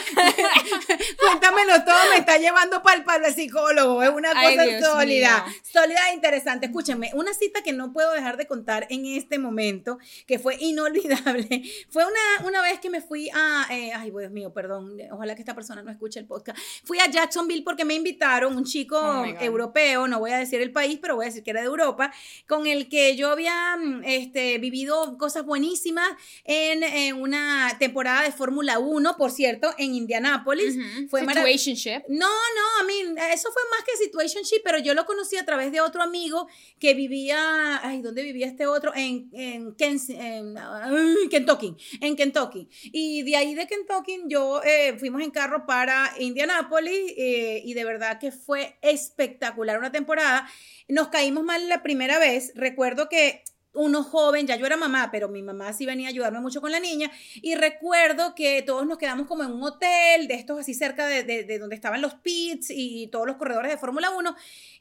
cuéntamelo 1.19 1.85
todo, 1.85 1.97
me 2.11 2.19
está 2.19 2.39
llevando 2.39 2.83
para 2.83 3.27
el 3.27 3.35
psicólogo, 3.35 4.03
es 4.03 4.11
una 4.11 4.31
Ay, 4.35 4.57
cosa 4.57 4.67
Dios 4.69 4.85
sólida, 4.85 5.45
mío. 5.47 5.55
sólida 5.63 6.11
e 6.11 6.15
interesante. 6.15 6.67
Escúchenme, 6.67 7.11
una 7.15 7.35
cita 7.35 7.63
que 7.63 7.73
no 7.73 7.93
puedo 7.93 8.13
dejar 8.13 8.37
de 8.37 8.47
contar 8.47 8.87
en 8.91 9.07
este 9.07 9.39
momento, 9.39 9.99
que 10.27 10.39
fue 10.39 10.57
inolvidable, 10.61 11.63
fue 11.91 12.05
una, 12.05 12.47
una 12.47 12.63
vez 12.63 12.81
que 12.81 12.91
me 12.91 13.01
fui 13.01 13.31
a, 13.33 13.67
eh, 13.71 13.93
ay, 13.95 14.11
Dios 14.11 14.31
mío, 14.33 14.53
perdón, 14.53 14.97
ojalá 15.13 15.35
que 15.35 15.43
esta 15.43 15.55
persona 15.55 15.83
no 15.83 15.91
escuche 15.91 16.19
el 16.19 16.27
podcast, 16.27 16.59
fui 16.85 16.99
a 16.99 17.07
Jacksonville 17.07 17.63
porque 17.63 17.85
me 17.85 17.95
invitaron 17.95 18.57
un 18.57 18.65
chico 18.65 18.99
Oh 18.99 19.25
europeo, 19.41 20.09
no 20.09 20.19
voy 20.19 20.31
a 20.33 20.39
decir 20.39 20.61
el 20.61 20.73
país, 20.73 20.99
pero 21.01 21.17
voy 21.17 21.25
a 21.25 21.29
decir 21.29 21.43
que 21.43 21.51
era 21.51 21.61
de 21.61 21.67
Europa, 21.67 22.13
con 22.47 22.67
el 22.67 22.89
que 22.89 23.17
yo 23.17 23.31
había 23.31 23.77
mm, 23.77 24.03
este, 24.05 24.59
vivido 24.59 25.17
cosas 25.19 25.45
buenísimas 25.45 26.09
en, 26.45 26.83
en 26.83 27.21
una 27.21 27.77
temporada 27.79 28.23
de 28.23 28.33
Fórmula 28.33 28.79
1, 28.79 29.17
por 29.17 29.31
cierto, 29.31 29.75
en 29.79 29.95
Indianápolis. 29.95 30.38
Ujú. 30.77 31.09
Fue 31.09 31.23
marav- 31.23 31.35
Situationship. 31.57 32.03
no, 32.09 32.29
no, 32.29 32.81
a 32.81 32.85
mí 32.85 32.95
eso 33.33 33.51
fue 33.53 33.63
más 33.71 33.83
que 33.85 33.97
situationship, 34.05 34.61
pero 34.65 34.79
yo 34.79 34.95
lo 34.95 35.05
conocí 35.07 35.37
a 35.37 35.45
través 35.45 35.73
de 35.73 35.81
otro 35.81 36.03
amigo 36.03 36.49
que 36.79 36.95
vivía, 36.95 37.81
ay, 37.87 38.03
¿dónde 38.03 38.23
vivía 38.23 38.47
este 38.47 38.67
otro? 38.67 38.93
En, 38.95 39.31
en, 39.33 39.75
en, 39.79 41.29
Kentucky, 41.31 41.75
en 42.01 42.17
Kentucky. 42.17 42.69
Y 42.85 43.23
de 43.23 43.37
ahí 43.37 43.55
de 43.55 43.67
Kentucky 43.67 44.23
yo 44.27 44.63
eh, 44.65 44.97
fuimos 44.99 45.23
en 45.23 45.31
carro 45.31 45.67
para 45.67 46.13
Indianápolis 46.19 47.13
eh, 47.17 47.63
y 47.65 47.75
de 47.75 47.85
verdad 47.85 48.19
que 48.19 48.33
fue 48.33 48.77
espectacular 48.83 49.79
una 49.79 49.93
temporada. 49.93 50.49
Nos 50.89 51.09
caímos 51.09 51.45
mal 51.45 51.69
la 51.69 51.83
primera 51.83 52.19
vez, 52.19 52.53
recuerdo 52.55 53.09
que 53.09 53.43
uno 53.75 54.03
joven, 54.03 54.47
ya 54.47 54.57
yo 54.57 54.67
era 54.67 54.77
mamá, 54.77 55.11
pero 55.13 55.29
mi 55.29 55.43
mamá 55.43 55.73
sí 55.73 55.87
venía 55.87 56.09
a 56.09 56.11
ayudarme 56.11 56.41
mucho 56.41 56.61
con 56.61 56.73
la 56.73 56.81
niña. 56.81 57.11
Y 57.37 57.55
recuerdo 57.55 58.35
que 58.35 58.63
todos 58.63 58.87
nos 58.87 58.99
quedamos 58.99 59.27
como 59.27 59.45
en 59.45 59.53
un 59.53 59.63
hotel 59.63 60.27
de 60.27 60.35
estos 60.35 60.59
así 60.61 60.75
cerca 60.75 61.07
de, 61.07 61.23
de- 61.23 61.45
de 61.45 61.59
donde 61.59 61.77
estaban 61.77 62.01
los 62.03 62.15
pits 62.15 62.71
y 62.71 63.09
todos 63.09 63.27
los 63.27 63.37
corredores 63.37 63.71
de 63.71 63.79
Fórmula 63.79 64.11
1. 64.11 64.35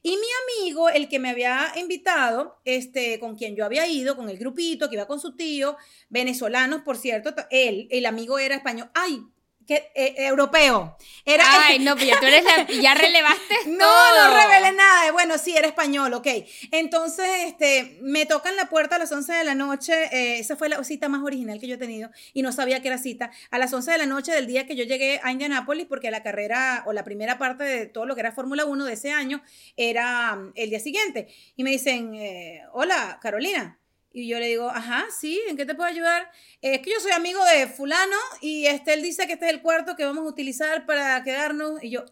Y 0.03 0.11
mi 0.11 0.27
amigo, 0.65 0.89
el 0.89 1.09
que 1.09 1.19
me 1.19 1.29
había 1.29 1.73
invitado, 1.75 2.59
este, 2.65 3.19
con 3.19 3.35
quien 3.35 3.55
yo 3.55 3.65
había 3.65 3.87
ido, 3.87 4.15
con 4.15 4.29
el 4.29 4.37
grupito 4.37 4.89
que 4.89 4.95
iba 4.95 5.05
con 5.07 5.19
su 5.19 5.35
tío, 5.35 5.77
venezolanos, 6.09 6.81
por 6.81 6.97
cierto, 6.97 7.33
él, 7.51 7.87
el 7.91 8.05
amigo 8.05 8.39
era 8.39 8.55
español. 8.55 8.89
¡Ay! 8.93 9.21
Que, 9.67 9.91
eh, 9.95 10.15
europeo. 10.19 10.97
Era, 11.25 11.43
Ay, 11.65 11.79
no, 11.79 11.95
pues 11.95 12.07
ya 12.07 12.19
tú 12.19 12.25
eres 12.25 12.43
la, 12.43 12.63
ya 12.81 12.93
relevaste 12.93 13.55
no, 13.65 13.79
todo. 13.79 14.27
no 14.29 14.33
revelé 14.37 14.71
nada. 14.71 15.11
Bueno, 15.11 15.37
sí, 15.37 15.55
era 15.57 15.67
español, 15.67 16.13
ok. 16.13 16.27
Entonces, 16.71 17.27
este, 17.47 17.97
me 18.01 18.25
tocan 18.25 18.55
la 18.55 18.69
puerta 18.69 18.95
a 18.95 18.99
las 18.99 19.11
11 19.11 19.33
de 19.33 19.43
la 19.43 19.55
noche. 19.55 19.93
eh, 20.11 20.39
esa 20.39 20.55
fue 20.55 20.69
la 20.69 20.81
cita 20.85 21.09
más 21.09 21.21
original 21.21 21.59
que 21.59 21.67
yo 21.67 21.75
he 21.75 21.77
tenido 21.77 22.09
y 22.33 22.41
no 22.43 22.51
sabía 22.53 22.81
que 22.81 22.87
era 22.87 22.97
cita. 22.97 23.29
A 23.51 23.57
las 23.59 23.73
11 23.73 23.91
de 23.91 23.97
la 23.97 24.05
noche 24.05 24.31
del 24.31 24.47
día 24.47 24.65
que 24.65 24.75
yo 24.77 24.85
llegué 24.85 25.19
a 25.21 25.31
Indianápolis, 25.31 25.85
porque 25.87 26.11
la 26.11 26.23
carrera 26.23 26.83
o 26.85 26.93
la 26.93 27.03
primera 27.03 27.37
parte 27.37 27.63
de 27.65 27.85
todo 27.87 28.05
lo 28.05 28.15
que 28.15 28.21
era 28.21 28.31
Fórmula 28.31 28.63
1 28.65 28.85
de 28.85 28.93
ese 28.93 29.11
año 29.11 29.43
era 29.75 30.35
mm, 30.35 30.53
el 30.55 30.69
día 30.69 30.79
siguiente. 30.79 31.27
Y 31.57 31.63
me 31.63 31.71
dicen, 31.71 32.15
eh, 32.15 32.61
hola, 32.71 33.19
Carolina. 33.21 33.77
Y 34.19 34.27
yo 34.27 34.39
le 34.39 34.47
digo, 34.47 34.67
ajá, 34.71 35.05
sí, 35.15 35.39
¿en 35.47 35.55
qué 35.57 35.63
te 35.67 35.75
puedo 35.75 35.87
ayudar? 35.87 36.31
"Eh, 36.63 36.73
Es 36.73 36.81
que 36.81 36.89
yo 36.89 36.99
soy 36.99 37.11
amigo 37.11 37.39
de 37.45 37.67
fulano 37.67 38.15
y 38.41 38.65
este, 38.65 38.93
él 38.93 39.03
dice 39.03 39.27
que 39.27 39.33
este 39.33 39.45
es 39.45 39.53
el 39.53 39.61
cuarto 39.61 39.95
que 39.95 40.05
vamos 40.05 40.23
a 40.25 40.27
utilizar 40.27 40.87
para 40.87 41.21
quedarnos. 41.23 41.83
Y 41.83 41.91
yo, 41.91 42.03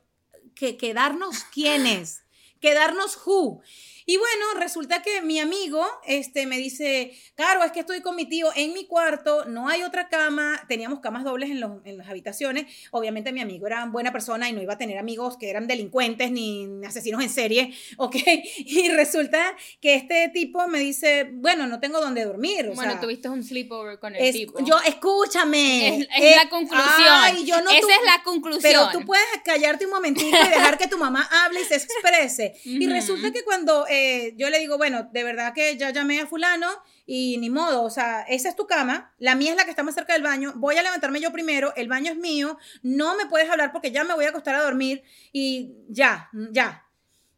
¿que 0.53 0.77
quedarnos 0.77 1.45
quiénes? 1.45 2.21
quedarnos 2.61 3.17
who. 3.25 3.61
Y 4.05 4.17
bueno, 4.17 4.59
resulta 4.59 5.01
que 5.01 5.21
mi 5.21 5.39
amigo 5.39 5.83
este, 6.05 6.45
me 6.45 6.57
dice, 6.57 7.11
Caro, 7.35 7.63
es 7.63 7.71
que 7.71 7.79
estoy 7.79 8.01
con 8.01 8.15
mi 8.15 8.25
tío 8.27 8.49
en 8.55 8.73
mi 8.73 8.85
cuarto, 8.85 9.45
no 9.45 9.67
hay 9.67 9.81
otra 9.83 10.09
cama, 10.09 10.63
teníamos 10.67 10.99
camas 10.99 11.23
dobles 11.23 11.49
en, 11.49 11.59
los- 11.59 11.83
en 11.85 11.97
las 11.97 12.07
habitaciones. 12.07 12.65
Obviamente 12.91 13.31
mi 13.31 13.41
amigo 13.41 13.65
era 13.67 13.85
buena 13.85 14.11
persona 14.11 14.47
y 14.49 14.53
no 14.53 14.61
iba 14.61 14.73
a 14.73 14.77
tener 14.77 14.97
amigos 14.99 15.37
que 15.37 15.49
eran 15.49 15.67
delincuentes 15.67 16.31
ni 16.31 16.67
asesinos 16.85 17.23
en 17.23 17.29
serie, 17.29 17.73
¿ok? 17.97 18.15
Y 18.57 18.89
resulta 18.89 19.55
que 19.81 19.95
este 19.95 20.29
tipo 20.29 20.67
me 20.67 20.79
dice, 20.79 21.29
bueno, 21.33 21.65
no 21.67 21.79
tengo 21.79 21.99
dónde 21.99 22.25
dormir. 22.25 22.67
O 22.69 22.73
Bueno, 22.75 22.91
sea, 22.93 23.01
tuviste 23.01 23.27
un 23.29 23.43
sleepover 23.43 23.97
con 23.99 24.15
el 24.15 24.23
es- 24.23 24.33
tipo. 24.35 24.59
yo, 24.63 24.75
escúchame. 24.85 25.87
es, 25.87 26.01
es 26.01 26.07
Eh, 26.19 26.35
la 26.43 26.49
conclusión. 26.49 26.85
ay, 27.09 27.45
yo 27.45 27.61
no 27.61 27.69
Esa 27.71 27.79
es 27.79 28.05
la 28.05 28.21
conclusión. 28.23 28.61
Pero 28.71 28.89
tú 28.91 29.05
puedes 29.05 29.25
callarte 29.43 29.85
un 29.85 29.91
momentito 29.91 30.27
y 30.27 30.49
dejar 30.49 30.77
que 30.77 30.87
tu 30.87 30.97
mamá 30.97 31.27
hable 31.43 31.61
y 31.61 31.65
se 31.65 31.75
exprese. 31.83 32.53
Y 32.63 32.85
resulta 32.87 33.31
que 33.31 33.43
cuando 33.43 33.85
eh, 33.95 34.33
yo 34.37 34.49
le 34.49 34.59
digo, 34.59 34.77
bueno, 34.77 35.09
de 35.11 35.23
verdad 35.23 35.53
que 35.53 35.77
ya 35.77 35.91
llamé 35.91 36.19
a 36.19 36.27
fulano 36.27 36.67
y 37.05 37.37
ni 37.37 37.49
modo, 37.49 37.83
o 37.83 37.89
sea, 37.89 38.21
esa 38.21 38.49
es 38.49 38.55
tu 38.55 38.67
cama, 38.67 39.13
la 39.19 39.35
mía 39.35 39.51
es 39.51 39.57
la 39.57 39.63
que 39.63 39.69
está 39.69 39.83
más 39.83 39.95
cerca 39.95 40.13
del 40.13 40.23
baño, 40.23 40.53
voy 40.55 40.77
a 40.77 40.83
levantarme 40.83 41.19
yo 41.19 41.31
primero, 41.31 41.73
el 41.75 41.87
baño 41.87 42.11
es 42.11 42.17
mío, 42.17 42.57
no 42.83 43.15
me 43.15 43.25
puedes 43.25 43.49
hablar 43.49 43.71
porque 43.71 43.91
ya 43.91 44.03
me 44.03 44.13
voy 44.13 44.25
a 44.25 44.29
acostar 44.29 44.55
a 44.55 44.63
dormir 44.63 45.03
y 45.31 45.73
ya, 45.89 46.29
ya. 46.51 46.84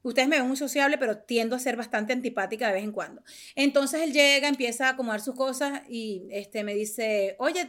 Ustedes 0.07 0.29
me 0.29 0.37
ven 0.37 0.47
muy 0.47 0.55
sociable, 0.55 0.97
pero 0.97 1.17
tiendo 1.17 1.55
a 1.55 1.59
ser 1.59 1.75
bastante 1.75 2.13
antipática 2.13 2.67
de 2.67 2.75
vez 2.75 2.83
en 2.85 2.93
cuando. 2.93 3.21
Entonces 3.55 4.01
él 4.01 4.13
llega, 4.13 4.47
empieza 4.47 4.87
a 4.87 4.91
acomodar 4.91 5.19
sus 5.19 5.35
cosas 5.35 5.81
y 5.89 6.23
este, 6.31 6.63
me 6.63 6.73
dice, 6.73 7.35
oye, 7.39 7.67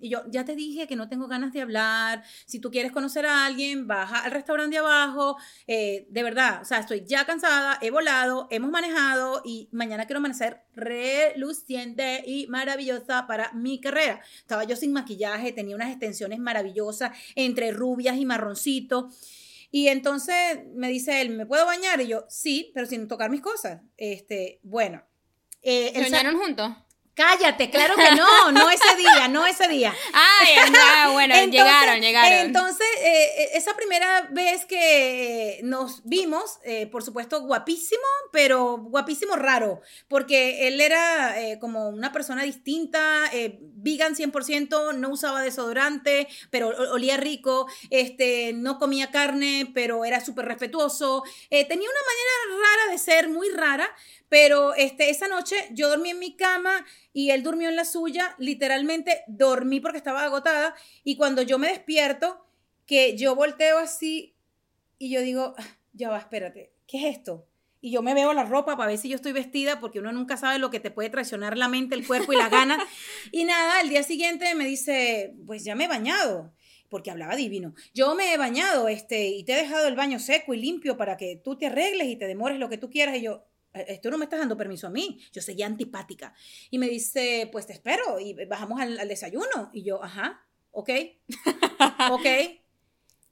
y 0.00 0.08
yo 0.08 0.22
ya 0.28 0.44
te 0.44 0.54
dije 0.54 0.86
que 0.86 0.94
no 0.94 1.08
tengo 1.08 1.26
ganas 1.26 1.52
de 1.52 1.60
hablar. 1.60 2.22
Si 2.46 2.60
tú 2.60 2.70
quieres 2.70 2.92
conocer 2.92 3.26
a 3.26 3.46
alguien, 3.46 3.88
baja 3.88 4.20
al 4.20 4.30
restaurante 4.30 4.74
de 4.74 4.78
abajo. 4.78 5.36
Eh, 5.66 6.06
de 6.08 6.22
verdad, 6.22 6.62
o 6.62 6.64
sea, 6.64 6.78
estoy 6.78 7.02
ya 7.04 7.26
cansada, 7.26 7.78
he 7.80 7.90
volado, 7.90 8.46
hemos 8.50 8.70
manejado 8.70 9.42
y 9.44 9.68
mañana 9.72 10.06
quiero 10.06 10.18
amanecer 10.18 10.62
reluciente 10.76 12.22
y 12.24 12.46
maravillosa 12.46 13.26
para 13.26 13.52
mi 13.54 13.80
carrera. 13.80 14.20
Estaba 14.36 14.62
yo 14.62 14.76
sin 14.76 14.92
maquillaje, 14.92 15.50
tenía 15.50 15.74
unas 15.74 15.90
extensiones 15.90 16.38
maravillosas 16.38 17.10
entre 17.34 17.72
rubias 17.72 18.16
y 18.16 18.24
marroncito. 18.24 19.10
Y 19.74 19.88
entonces 19.88 20.36
me 20.74 20.88
dice 20.88 21.22
él, 21.22 21.30
¿me 21.30 21.46
puedo 21.46 21.64
bañar? 21.64 22.00
Y 22.02 22.06
yo, 22.06 22.26
sí, 22.28 22.70
pero 22.74 22.86
sin 22.86 23.08
tocar 23.08 23.30
mis 23.30 23.40
cosas. 23.40 23.80
Este, 23.96 24.60
bueno. 24.62 25.02
eh, 25.62 25.90
¿Se 25.94 26.02
bañaron 26.02 26.38
juntos? 26.38 26.70
Cállate, 27.14 27.68
claro 27.70 27.94
que 27.94 28.16
no, 28.16 28.52
no 28.52 28.70
ese 28.70 28.96
día, 28.96 29.28
no 29.28 29.44
ese 29.44 29.68
día. 29.68 29.94
Ay, 30.14 30.54
ah, 30.74 31.10
bueno, 31.12 31.34
Entonces- 31.34 31.52
llegaron, 31.52 32.00
llegaron. 32.00 32.32
Entonces, 32.38 32.86
eh, 33.02 33.50
esa 33.52 33.76
primera 33.76 34.28
vez 34.30 34.64
que 34.64 35.58
eh, 35.58 35.60
nos 35.62 36.02
vimos, 36.04 36.58
eh, 36.64 36.86
por 36.86 37.02
supuesto, 37.02 37.42
guapísimo, 37.42 38.00
pero 38.32 38.78
guapísimo 38.78 39.36
raro, 39.36 39.82
porque 40.08 40.68
él 40.68 40.80
era 40.80 41.38
eh, 41.38 41.58
como 41.58 41.90
una 41.90 42.12
persona 42.12 42.44
distinta, 42.44 43.26
eh, 43.34 43.58
vegan 43.60 44.14
100%, 44.14 44.94
no 44.94 45.10
usaba 45.10 45.42
desodorante, 45.42 46.28
pero 46.50 46.68
olía 46.92 47.18
rico, 47.18 47.66
este, 47.90 48.54
no 48.54 48.78
comía 48.78 49.10
carne, 49.10 49.70
pero 49.74 50.06
era 50.06 50.24
súper 50.24 50.46
respetuoso, 50.46 51.24
eh, 51.50 51.66
tenía 51.66 51.88
una 51.90 52.00
manera 52.00 52.66
rara 52.70 52.92
de 52.92 52.98
ser, 52.98 53.28
muy 53.28 53.50
rara, 53.50 53.94
pero 54.30 54.72
este, 54.74 55.10
esa 55.10 55.28
noche 55.28 55.56
yo 55.72 55.90
dormí 55.90 56.08
en 56.08 56.18
mi 56.18 56.34
cama 56.36 56.86
y 57.12 57.30
él 57.30 57.42
durmió 57.42 57.68
en 57.68 57.76
la 57.76 57.84
suya. 57.84 58.34
Literalmente 58.38 59.22
dormí 59.26 59.80
porque 59.80 59.98
estaba 59.98 60.24
agotada. 60.24 60.74
Y 61.04 61.16
cuando 61.16 61.42
yo 61.42 61.58
me 61.58 61.68
despierto, 61.68 62.44
que 62.86 63.16
yo 63.16 63.34
volteo 63.34 63.78
así 63.78 64.34
y 64.98 65.10
yo 65.10 65.20
digo, 65.20 65.54
"Ah, 65.58 65.66
ya 65.92 66.10
va, 66.10 66.18
espérate, 66.18 66.72
¿qué 66.86 66.98
es 67.08 67.16
esto? 67.16 67.46
Y 67.80 67.90
yo 67.90 68.02
me 68.02 68.14
veo 68.14 68.32
la 68.32 68.44
ropa 68.44 68.76
para 68.76 68.90
ver 68.90 68.98
si 68.98 69.08
yo 69.08 69.16
estoy 69.16 69.32
vestida, 69.32 69.80
porque 69.80 69.98
uno 69.98 70.12
nunca 70.12 70.36
sabe 70.36 70.58
lo 70.60 70.70
que 70.70 70.78
te 70.78 70.92
puede 70.92 71.10
traicionar 71.10 71.58
la 71.58 71.66
mente, 71.68 71.96
el 71.96 72.06
cuerpo 72.06 72.32
y 72.32 72.36
la 72.36 72.48
gana. 72.48 72.78
y 73.32 73.44
nada, 73.44 73.80
al 73.80 73.88
día 73.88 74.04
siguiente 74.04 74.54
me 74.54 74.64
dice, 74.66 75.34
pues 75.46 75.64
ya 75.64 75.74
me 75.74 75.84
he 75.84 75.88
bañado 75.88 76.52
porque 76.88 77.10
hablaba 77.10 77.34
divino. 77.34 77.74
Yo 77.94 78.14
me 78.14 78.32
he 78.32 78.36
bañado 78.36 78.86
este, 78.86 79.28
y 79.30 79.44
te 79.44 79.54
he 79.54 79.56
dejado 79.56 79.88
el 79.88 79.96
baño 79.96 80.20
seco 80.20 80.54
y 80.54 80.60
limpio 80.60 80.96
para 80.96 81.16
que 81.16 81.40
tú 81.42 81.56
te 81.56 81.66
arregles 81.66 82.06
y 82.08 82.16
te 82.16 82.26
demores 82.26 82.58
lo 82.58 82.68
que 82.68 82.76
tú 82.78 82.90
quieras. 82.90 83.16
Y 83.16 83.22
yo, 83.22 83.32
"Eh, 83.36 83.51
esto 83.74 84.10
no 84.10 84.18
me 84.18 84.24
estás 84.24 84.40
dando 84.40 84.56
permiso 84.56 84.86
a 84.86 84.90
mí. 84.90 85.20
Yo 85.32 85.42
seguía 85.42 85.66
antipática. 85.66 86.34
Y 86.70 86.78
me 86.78 86.88
dice, 86.88 87.48
pues 87.52 87.66
te 87.66 87.72
espero 87.72 88.20
y 88.20 88.34
bajamos 88.46 88.80
al, 88.80 88.98
al 88.98 89.08
desayuno. 89.08 89.70
Y 89.72 89.82
yo, 89.82 90.02
ajá, 90.02 90.46
ok, 90.70 90.90
ok. 92.10 92.26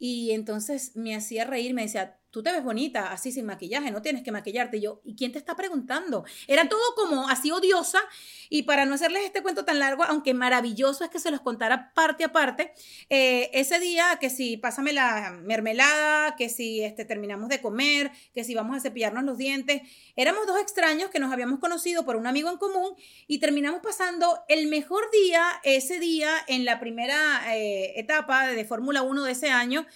Y 0.02 0.30
entonces 0.30 0.96
me 0.96 1.14
hacía 1.14 1.44
reír, 1.44 1.74
me 1.74 1.82
decía, 1.82 2.19
tú 2.30 2.42
te 2.42 2.52
ves 2.52 2.62
bonita, 2.62 3.12
así 3.12 3.32
sin 3.32 3.46
maquillaje, 3.46 3.90
no 3.90 4.02
tienes 4.02 4.22
que 4.22 4.32
maquillarte. 4.32 4.78
Y 4.78 4.82
yo, 4.82 5.00
¿y 5.04 5.16
quién 5.16 5.32
te 5.32 5.38
está 5.38 5.56
preguntando? 5.56 6.24
Era 6.46 6.68
todo 6.68 6.80
como 6.96 7.28
así 7.28 7.50
odiosa. 7.50 8.00
Y 8.48 8.62
para 8.62 8.86
no 8.86 8.94
hacerles 8.94 9.24
este 9.24 9.42
cuento 9.42 9.64
tan 9.64 9.78
largo, 9.78 10.04
aunque 10.04 10.34
maravilloso 10.34 11.04
es 11.04 11.10
que 11.10 11.18
se 11.18 11.30
los 11.30 11.40
contara 11.40 11.92
parte 11.94 12.24
a 12.24 12.32
parte, 12.32 12.72
eh, 13.08 13.50
ese 13.52 13.78
día 13.78 14.18
que 14.20 14.30
si 14.30 14.56
pásame 14.56 14.92
la 14.92 15.30
mermelada, 15.42 16.36
que 16.36 16.48
si 16.48 16.82
este, 16.82 17.04
terminamos 17.04 17.48
de 17.48 17.60
comer, 17.60 18.10
que 18.32 18.44
si 18.44 18.54
vamos 18.54 18.76
a 18.76 18.80
cepillarnos 18.80 19.24
los 19.24 19.38
dientes, 19.38 19.82
éramos 20.16 20.46
dos 20.46 20.60
extraños 20.60 21.10
que 21.10 21.18
nos 21.18 21.32
habíamos 21.32 21.58
conocido 21.58 22.04
por 22.04 22.16
un 22.16 22.26
amigo 22.26 22.50
en 22.50 22.58
común 22.58 22.94
y 23.26 23.38
terminamos 23.38 23.80
pasando 23.82 24.40
el 24.48 24.66
mejor 24.66 25.10
día 25.10 25.60
ese 25.64 25.98
día 25.98 26.30
en 26.46 26.64
la 26.64 26.80
primera 26.80 27.54
eh, 27.56 27.98
etapa 27.98 28.48
de 28.48 28.64
Fórmula 28.64 29.02
1 29.02 29.24
de 29.24 29.32
ese 29.32 29.50
año. 29.50 29.86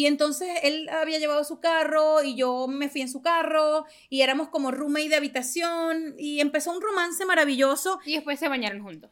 Y 0.00 0.06
entonces 0.06 0.48
él 0.62 0.88
había 0.88 1.18
llevado 1.18 1.44
su 1.44 1.60
carro 1.60 2.22
y 2.22 2.34
yo 2.34 2.66
me 2.68 2.88
fui 2.88 3.02
en 3.02 3.10
su 3.10 3.20
carro 3.20 3.84
y 4.08 4.22
éramos 4.22 4.48
como 4.48 4.70
roommate 4.70 5.10
de 5.10 5.16
habitación 5.16 6.14
y 6.16 6.40
empezó 6.40 6.72
un 6.72 6.80
romance 6.80 7.26
maravilloso. 7.26 8.00
Y 8.06 8.14
después 8.14 8.40
se 8.40 8.48
bañaron 8.48 8.82
juntos. 8.82 9.10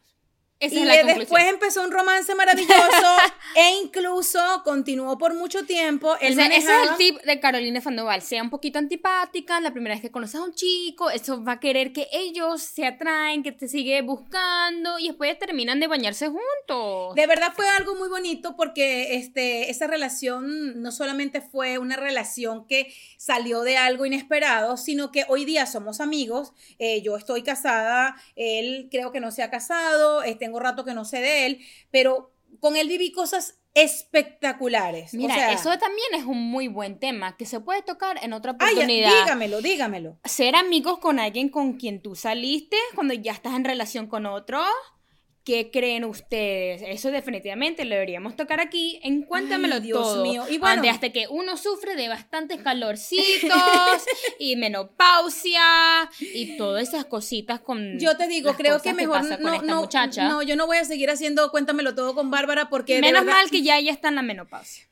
Esa 0.59 0.75
y 0.75 0.79
es 0.79 0.85
la 0.85 0.93
le- 0.93 0.99
conclusión. 1.01 1.19
después 1.19 1.45
empezó 1.47 1.83
un 1.83 1.91
romance 1.91 2.35
maravilloso 2.35 3.07
e 3.55 3.79
incluso 3.81 4.39
continuó 4.65 5.17
por 5.17 5.33
mucho 5.33 5.65
tiempo. 5.65 6.15
Él 6.19 6.33
O 6.33 6.35
sea, 6.35 6.47
ese 6.47 6.57
es 6.57 6.89
el 6.89 6.97
tip 6.97 7.21
de 7.23 7.39
Carolina 7.39 7.79
Sandoval. 7.79 8.21
Sea 8.21 8.43
un 8.43 8.49
poquito 8.49 8.77
antipática 8.77 9.59
la 9.61 9.71
primera 9.71 9.95
vez 9.95 10.01
que 10.01 10.11
conoces 10.11 10.35
a 10.35 10.43
un 10.43 10.53
chico. 10.53 11.09
Eso 11.09 11.43
va 11.43 11.53
a 11.53 11.59
querer 11.59 11.93
que 11.93 12.07
ellos 12.11 12.61
se 12.61 12.85
atraen, 12.85 13.41
que 13.41 13.51
te 13.53 13.67
sigue 13.69 14.01
buscando 14.01 14.99
y 14.99 15.07
después 15.07 15.37
terminan 15.39 15.79
de 15.79 15.87
bañarse 15.87 16.27
juntos. 16.27 17.15
De 17.15 17.25
verdad 17.25 17.53
fue 17.55 17.67
algo 17.69 17.95
muy 17.95 18.09
bonito 18.09 18.55
porque 18.57 19.15
este, 19.15 19.69
esa 19.71 19.87
relación 19.87 20.81
no 20.81 20.91
solamente 20.91 21.41
fue 21.41 21.77
una 21.77 21.95
relación 21.95 22.65
que 22.67 22.93
salió 23.17 23.61
de 23.61 23.77
algo 23.77 24.05
inesperado, 24.05 24.75
sino 24.77 25.11
que 25.11 25.25
hoy 25.29 25.45
día 25.45 25.65
somos 25.65 26.01
amigos. 26.01 26.51
Eh, 26.79 27.01
yo 27.01 27.15
estoy 27.15 27.43
casada, 27.43 28.15
él 28.35 28.89
creo 28.91 29.11
que 29.11 29.19
no 29.19 29.31
se 29.31 29.41
ha 29.43 29.49
casado, 29.49 30.23
eh, 30.23 30.35
tengo 30.49 30.59
rato 30.59 30.83
que 30.83 30.95
no 30.95 31.05
sé 31.05 31.21
de 31.21 31.45
él, 31.45 31.59
pero 31.91 32.33
con 32.59 32.75
él 32.75 32.87
viví 32.87 33.11
cosas 33.11 33.59
espectaculares. 33.75 35.13
Mira, 35.13 35.35
o 35.35 35.37
sea, 35.37 35.53
eso 35.53 35.69
también 35.77 36.07
es 36.15 36.23
un 36.23 36.41
muy 36.41 36.67
buen 36.67 36.99
tema 36.99 37.37
que 37.37 37.45
se 37.45 37.59
puede 37.59 37.83
tocar 37.83 38.17
en 38.23 38.33
otra 38.33 38.55
ay, 38.59 38.73
oportunidad. 38.73 39.11
dígamelo, 39.11 39.61
dígamelo. 39.61 40.17
ser 40.25 40.55
amigos 40.55 40.97
con 40.97 41.19
alguien 41.19 41.49
con 41.49 41.73
quien 41.73 42.01
tú 42.01 42.15
saliste 42.15 42.77
cuando 42.95 43.13
ya 43.13 43.31
estás 43.31 43.53
en 43.53 43.63
relación 43.63 44.07
con 44.07 44.25
otro. 44.25 44.59
¿Qué 45.45 45.71
creen 45.71 46.03
ustedes? 46.05 46.81
Eso 46.85 47.09
definitivamente 47.11 47.83
lo 47.85 47.91
deberíamos 47.95 48.35
tocar 48.35 48.59
aquí 48.59 48.99
en 49.03 49.23
Cuéntamelo 49.23 49.75
Ay, 49.75 49.81
Dios 49.81 49.99
todo. 50.01 50.23
mío. 50.23 50.45
Y 50.49 50.57
bueno- 50.59 50.83
hasta 50.89 51.09
que 51.11 51.27
uno 51.29 51.57
sufre 51.57 51.95
de 51.95 52.07
bastantes 52.07 52.61
calorcitos 52.61 53.51
y 54.39 54.55
menopausia 54.57 56.09
y 56.19 56.57
todas 56.57 56.87
esas 56.87 57.05
cositas 57.05 57.59
con 57.61 57.97
Yo 57.99 58.15
te 58.17 58.27
digo, 58.27 58.53
creo 58.55 58.81
que 58.81 58.93
mejor 58.93 59.23
no, 59.39 59.61
no, 59.63 59.81
muchacha. 59.81 60.27
no, 60.27 60.41
yo 60.43 60.55
no 60.55 60.67
voy 60.67 60.77
a 60.77 60.85
seguir 60.85 61.09
haciendo 61.09 61.49
cuéntamelo 61.51 61.95
todo 61.95 62.13
con 62.13 62.29
Bárbara 62.29 62.69
porque 62.69 63.01
Menos 63.01 63.23
verdad- 63.25 63.39
mal 63.39 63.49
que 63.49 63.61
ya 63.63 63.77
ella 63.77 63.91
está 63.91 64.09
en 64.09 64.15
la 64.15 64.21
menopausia. 64.21 64.85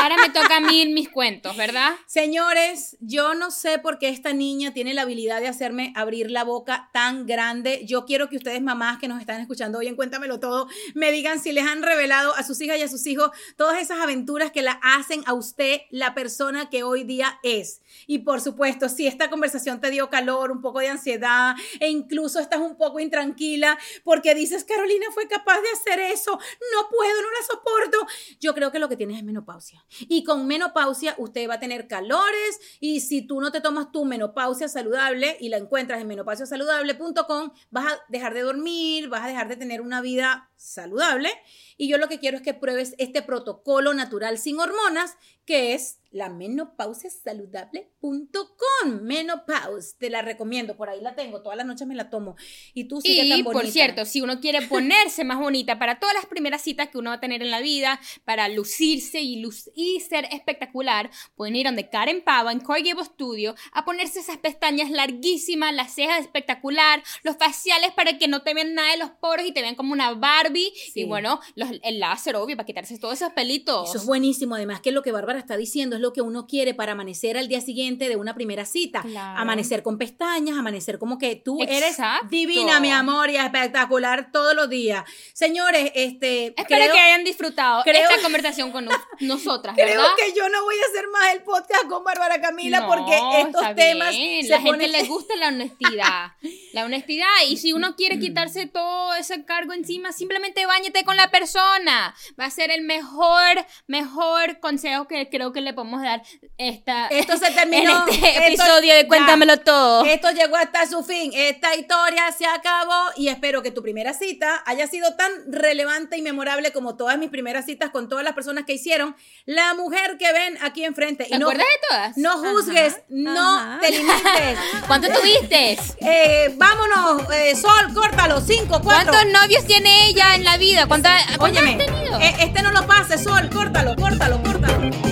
Ahora 0.00 0.16
me 0.16 0.30
toca 0.30 0.56
a 0.56 0.60
mí 0.60 0.86
mis 0.86 1.08
cuentos, 1.10 1.56
¿verdad? 1.56 1.92
Señores, 2.06 2.96
yo 3.00 3.34
no 3.34 3.50
sé 3.50 3.78
por 3.78 3.98
qué 3.98 4.08
esta 4.08 4.32
niña 4.32 4.72
tiene 4.72 4.94
la 4.94 5.02
habilidad 5.02 5.40
de 5.40 5.48
hacerme 5.48 5.92
abrir 5.94 6.30
la 6.30 6.42
boca 6.44 6.88
tan 6.94 7.26
grande. 7.26 7.82
Yo 7.84 8.06
quiero 8.06 8.28
que 8.30 8.36
ustedes, 8.36 8.62
mamás 8.62 8.98
que 8.98 9.08
nos 9.10 9.20
están 9.20 9.40
escuchando 9.40 9.78
hoy 9.78 9.88
en 9.88 9.96
Cuéntamelo 9.96 10.40
Todo, 10.40 10.68
me 10.94 11.12
digan 11.12 11.40
si 11.40 11.52
les 11.52 11.66
han 11.66 11.82
revelado 11.82 12.34
a 12.36 12.42
sus 12.42 12.60
hijas 12.60 12.78
y 12.78 12.82
a 12.82 12.88
sus 12.88 13.06
hijos 13.06 13.30
todas 13.56 13.80
esas 13.80 13.98
aventuras 14.00 14.52
que 14.52 14.62
la 14.62 14.80
hacen 14.82 15.22
a 15.26 15.34
usted 15.34 15.80
la 15.90 16.14
persona 16.14 16.70
que 16.70 16.82
hoy 16.82 17.04
día 17.04 17.38
es. 17.42 17.82
Y 18.06 18.20
por 18.20 18.40
supuesto, 18.40 18.88
si 18.88 19.06
esta 19.06 19.28
conversación 19.28 19.80
te 19.80 19.90
dio 19.90 20.08
calor, 20.10 20.50
un 20.50 20.62
poco 20.62 20.78
de 20.78 20.88
ansiedad 20.88 21.54
e 21.80 21.88
incluso 21.88 22.38
estás 22.40 22.60
un 22.60 22.76
poco 22.76 23.00
intranquila 23.00 23.78
porque 24.04 24.34
dices, 24.34 24.64
Carolina 24.64 25.06
fue 25.12 25.28
capaz 25.28 25.60
de 25.60 25.68
hacer 25.70 26.00
eso, 26.00 26.32
no 26.32 26.88
puedo, 26.88 27.20
no 27.20 27.28
la 27.30 27.46
soporto. 27.46 28.06
Yo 28.40 28.54
creo 28.54 28.70
que 28.70 28.78
lo 28.78 28.88
que 28.88 28.96
tienes 28.96 29.18
es 29.18 29.24
menopausia. 29.24 29.84
Y 30.00 30.24
con 30.24 30.46
menopausia 30.46 31.14
usted 31.18 31.48
va 31.48 31.54
a 31.54 31.60
tener 31.60 31.88
calores 31.88 32.60
y 32.78 33.00
si 33.00 33.22
tú 33.22 33.40
no 33.40 33.50
te 33.50 33.60
tomas 33.60 33.90
tu 33.90 34.04
menopausia 34.04 34.68
saludable 34.68 35.36
y 35.40 35.48
la 35.48 35.56
encuentras 35.56 36.00
en 36.00 36.06
menopausiasaludable.com, 36.06 37.50
vas 37.70 37.92
a 37.92 37.98
dejar 38.08 38.34
de 38.34 38.42
dormir, 38.42 38.89
vas 39.08 39.24
a 39.24 39.28
dejar 39.28 39.48
de 39.48 39.56
tener 39.56 39.80
una 39.80 40.00
vida 40.00 40.50
saludable. 40.56 41.30
Y 41.76 41.88
yo 41.88 41.98
lo 41.98 42.08
que 42.08 42.18
quiero 42.18 42.36
es 42.36 42.42
que 42.42 42.54
pruebes 42.54 42.94
este 42.98 43.22
protocolo 43.22 43.94
natural 43.94 44.38
sin 44.38 44.58
hormonas, 44.58 45.16
que 45.50 45.74
es 45.74 45.96
la 46.12 46.28
menopausesaludable.com. 46.28 49.00
Menopause, 49.02 49.96
te 49.98 50.10
la 50.10 50.22
recomiendo, 50.22 50.76
por 50.76 50.88
ahí 50.88 51.00
la 51.00 51.14
tengo, 51.14 51.42
todas 51.42 51.56
las 51.56 51.66
noches 51.66 51.86
me 51.86 51.94
la 51.94 52.10
tomo. 52.10 52.36
Y 52.74 52.84
tú 52.84 53.00
sigue 53.00 53.24
Y 53.24 53.28
tan 53.30 53.44
bonita. 53.44 53.62
por 53.62 53.70
cierto, 53.70 54.04
si 54.04 54.20
uno 54.20 54.40
quiere 54.40 54.62
ponerse 54.68 55.24
más 55.24 55.38
bonita 55.38 55.78
para 55.78 55.98
todas 56.00 56.14
las 56.14 56.26
primeras 56.26 56.62
citas 56.62 56.88
que 56.88 56.98
uno 56.98 57.10
va 57.10 57.16
a 57.16 57.20
tener 57.20 57.42
en 57.42 57.50
la 57.50 57.60
vida, 57.60 58.00
para 58.24 58.48
lucirse 58.48 59.20
y, 59.20 59.36
luz 59.40 59.70
y 59.74 60.00
ser 60.00 60.26
espectacular, 60.32 61.10
pueden 61.36 61.54
ir 61.56 61.66
donde 61.66 61.88
Karen 61.88 62.22
Pava 62.24 62.52
en 62.52 62.58
Gable 62.60 63.04
Studio 63.04 63.54
a 63.72 63.84
ponerse 63.84 64.20
esas 64.20 64.38
pestañas 64.38 64.90
larguísimas, 64.90 65.74
las 65.74 65.94
cejas 65.94 66.20
espectacular, 66.20 67.02
los 67.22 67.36
faciales 67.36 67.92
para 67.92 68.18
que 68.18 68.26
no 68.28 68.42
te 68.42 68.54
vean 68.54 68.74
nada 68.74 68.90
de 68.92 68.98
los 68.98 69.10
poros 69.10 69.46
y 69.46 69.52
te 69.52 69.62
vean 69.62 69.74
como 69.76 69.92
una 69.92 70.12
Barbie. 70.14 70.72
Sí. 70.92 71.02
Y 71.02 71.04
bueno, 71.04 71.40
los- 71.54 71.70
el 71.82 72.00
láser, 72.00 72.34
obvio, 72.36 72.56
para 72.56 72.66
quitarse 72.66 72.98
todos 72.98 73.14
esos 73.14 73.32
pelitos. 73.32 73.88
Eso 73.90 73.98
es 73.98 74.06
buenísimo, 74.06 74.54
además 74.56 74.80
que 74.80 74.90
lo 74.92 75.02
que 75.02 75.12
Bárbara 75.12 75.38
está 75.40 75.56
diciendo 75.56 75.96
es 75.96 76.02
lo 76.02 76.12
que 76.12 76.22
uno 76.22 76.46
quiere 76.46 76.74
para 76.74 76.92
amanecer 76.92 77.36
al 77.36 77.48
día 77.48 77.60
siguiente 77.60 78.08
de 78.08 78.16
una 78.16 78.34
primera 78.34 78.64
cita. 78.64 79.02
Claro. 79.02 79.38
Amanecer 79.40 79.82
con 79.82 79.98
pestañas, 79.98 80.56
amanecer 80.58 80.98
como 80.98 81.18
que 81.18 81.36
tú 81.36 81.62
Exacto. 81.62 82.26
eres 82.26 82.30
divina, 82.30 82.78
mi 82.80 82.90
amor, 82.92 83.30
y 83.30 83.36
espectacular 83.36 84.30
todos 84.32 84.54
los 84.54 84.68
días. 84.70 85.04
Señores, 85.32 85.90
este 85.94 86.46
Espero 86.48 86.66
creo, 86.66 86.92
que 86.92 86.98
hayan 87.00 87.24
disfrutado 87.24 87.82
creo- 87.82 88.08
esta 88.08 88.22
conversación 88.22 88.72
con 88.72 88.84
nos- 88.84 88.94
nosotras, 89.20 89.74
creo 89.74 90.02
que 90.16 90.32
yo 90.36 90.48
no 90.48 90.64
voy 90.64 90.74
a 90.76 90.90
hacer 90.90 91.08
más 91.08 91.34
el 91.34 91.42
podcast 91.42 91.84
con 91.88 92.04
Bárbara 92.04 92.40
Camila 92.40 92.80
No, 92.80 92.88
porque 92.88 93.16
estos 93.40 93.74
temas 93.74 94.14
se 94.14 94.48
la 94.48 94.60
gente 94.60 94.88
le 94.88 95.02
gusta 95.04 95.34
la 95.36 95.48
honestidad. 95.48 96.32
La 96.72 96.84
honestidad. 96.84 97.26
Y 97.48 97.56
si 97.56 97.72
uno 97.72 97.96
quiere 97.96 98.18
quitarse 98.18 98.66
todo 98.66 99.14
ese 99.14 99.44
cargo 99.44 99.72
encima, 99.72 100.12
simplemente 100.12 100.66
bañete 100.66 101.04
con 101.04 101.16
la 101.16 101.30
persona. 101.30 102.14
Va 102.38 102.44
a 102.46 102.50
ser 102.50 102.70
el 102.70 102.82
mejor, 102.82 103.66
mejor 103.86 104.60
consejo 104.60 105.06
que 105.08 105.19
creo 105.28 105.52
que 105.52 105.60
le 105.60 105.72
podemos 105.74 106.02
dar 106.02 106.22
esta, 106.58 107.08
Esto 107.08 107.36
se 107.36 107.50
terminó. 107.52 108.06
en 108.08 108.14
este 108.14 108.28
Esto- 108.28 108.42
episodio 108.64 108.94
de 108.94 109.02
ya. 109.02 109.08
Cuéntamelo 109.08 109.58
Todo. 109.58 110.04
Esto 110.04 110.30
llegó 110.30 110.56
hasta 110.56 110.86
su 110.86 111.02
fin. 111.04 111.32
Esta 111.34 111.74
historia 111.76 112.30
se 112.36 112.46
acabó 112.46 113.10
y 113.16 113.28
espero 113.28 113.62
que 113.62 113.70
tu 113.70 113.82
primera 113.82 114.14
cita 114.14 114.62
haya 114.66 114.86
sido 114.86 115.14
tan 115.16 115.30
relevante 115.52 116.16
y 116.16 116.22
memorable 116.22 116.72
como 116.72 116.96
todas 116.96 117.18
mis 117.18 117.30
primeras 117.30 117.66
citas 117.66 117.90
con 117.90 118.08
todas 118.08 118.24
las 118.24 118.34
personas 118.34 118.64
que 118.64 118.72
hicieron. 118.74 119.16
La 119.46 119.74
mujer 119.74 120.16
que 120.18 120.32
ven 120.32 120.56
aquí 120.62 120.84
enfrente. 120.84 121.24
¿Te 121.24 121.34
Y 121.34 121.38
no, 121.38 121.46
acuerdas 121.50 121.66
de 121.66 121.88
todas? 121.88 122.16
no 122.16 122.38
juzgues, 122.38 122.94
Ajá, 122.94 123.04
no 123.08 123.58
ajá. 123.58 123.78
te 123.80 123.90
limites. 123.90 124.58
¿Cuánto 124.86 125.08
tuviste? 125.08 125.78
Eh, 126.00 126.54
vámonos, 126.56 127.22
eh, 127.34 127.54
Sol, 127.56 127.92
córtalo. 127.94 128.40
Cinco, 128.40 128.80
cuatro. 128.82 129.12
¿Cuántos 129.12 129.40
novios 129.42 129.66
tiene 129.66 130.06
ella 130.08 130.34
en 130.34 130.44
la 130.44 130.56
vida? 130.56 130.86
¿Cuántas, 130.86 131.36
¿cuántos 131.36 131.62
Óyeme, 131.62 131.82
has 131.82 131.86
tenido? 131.90 132.20
eh, 132.20 132.34
este 132.40 132.62
no 132.62 132.70
lo 132.72 132.86
pase, 132.86 133.18
Sol, 133.18 133.50
córtalo, 133.52 133.96
córtalo, 133.96 134.42
córtalo. 134.42 135.09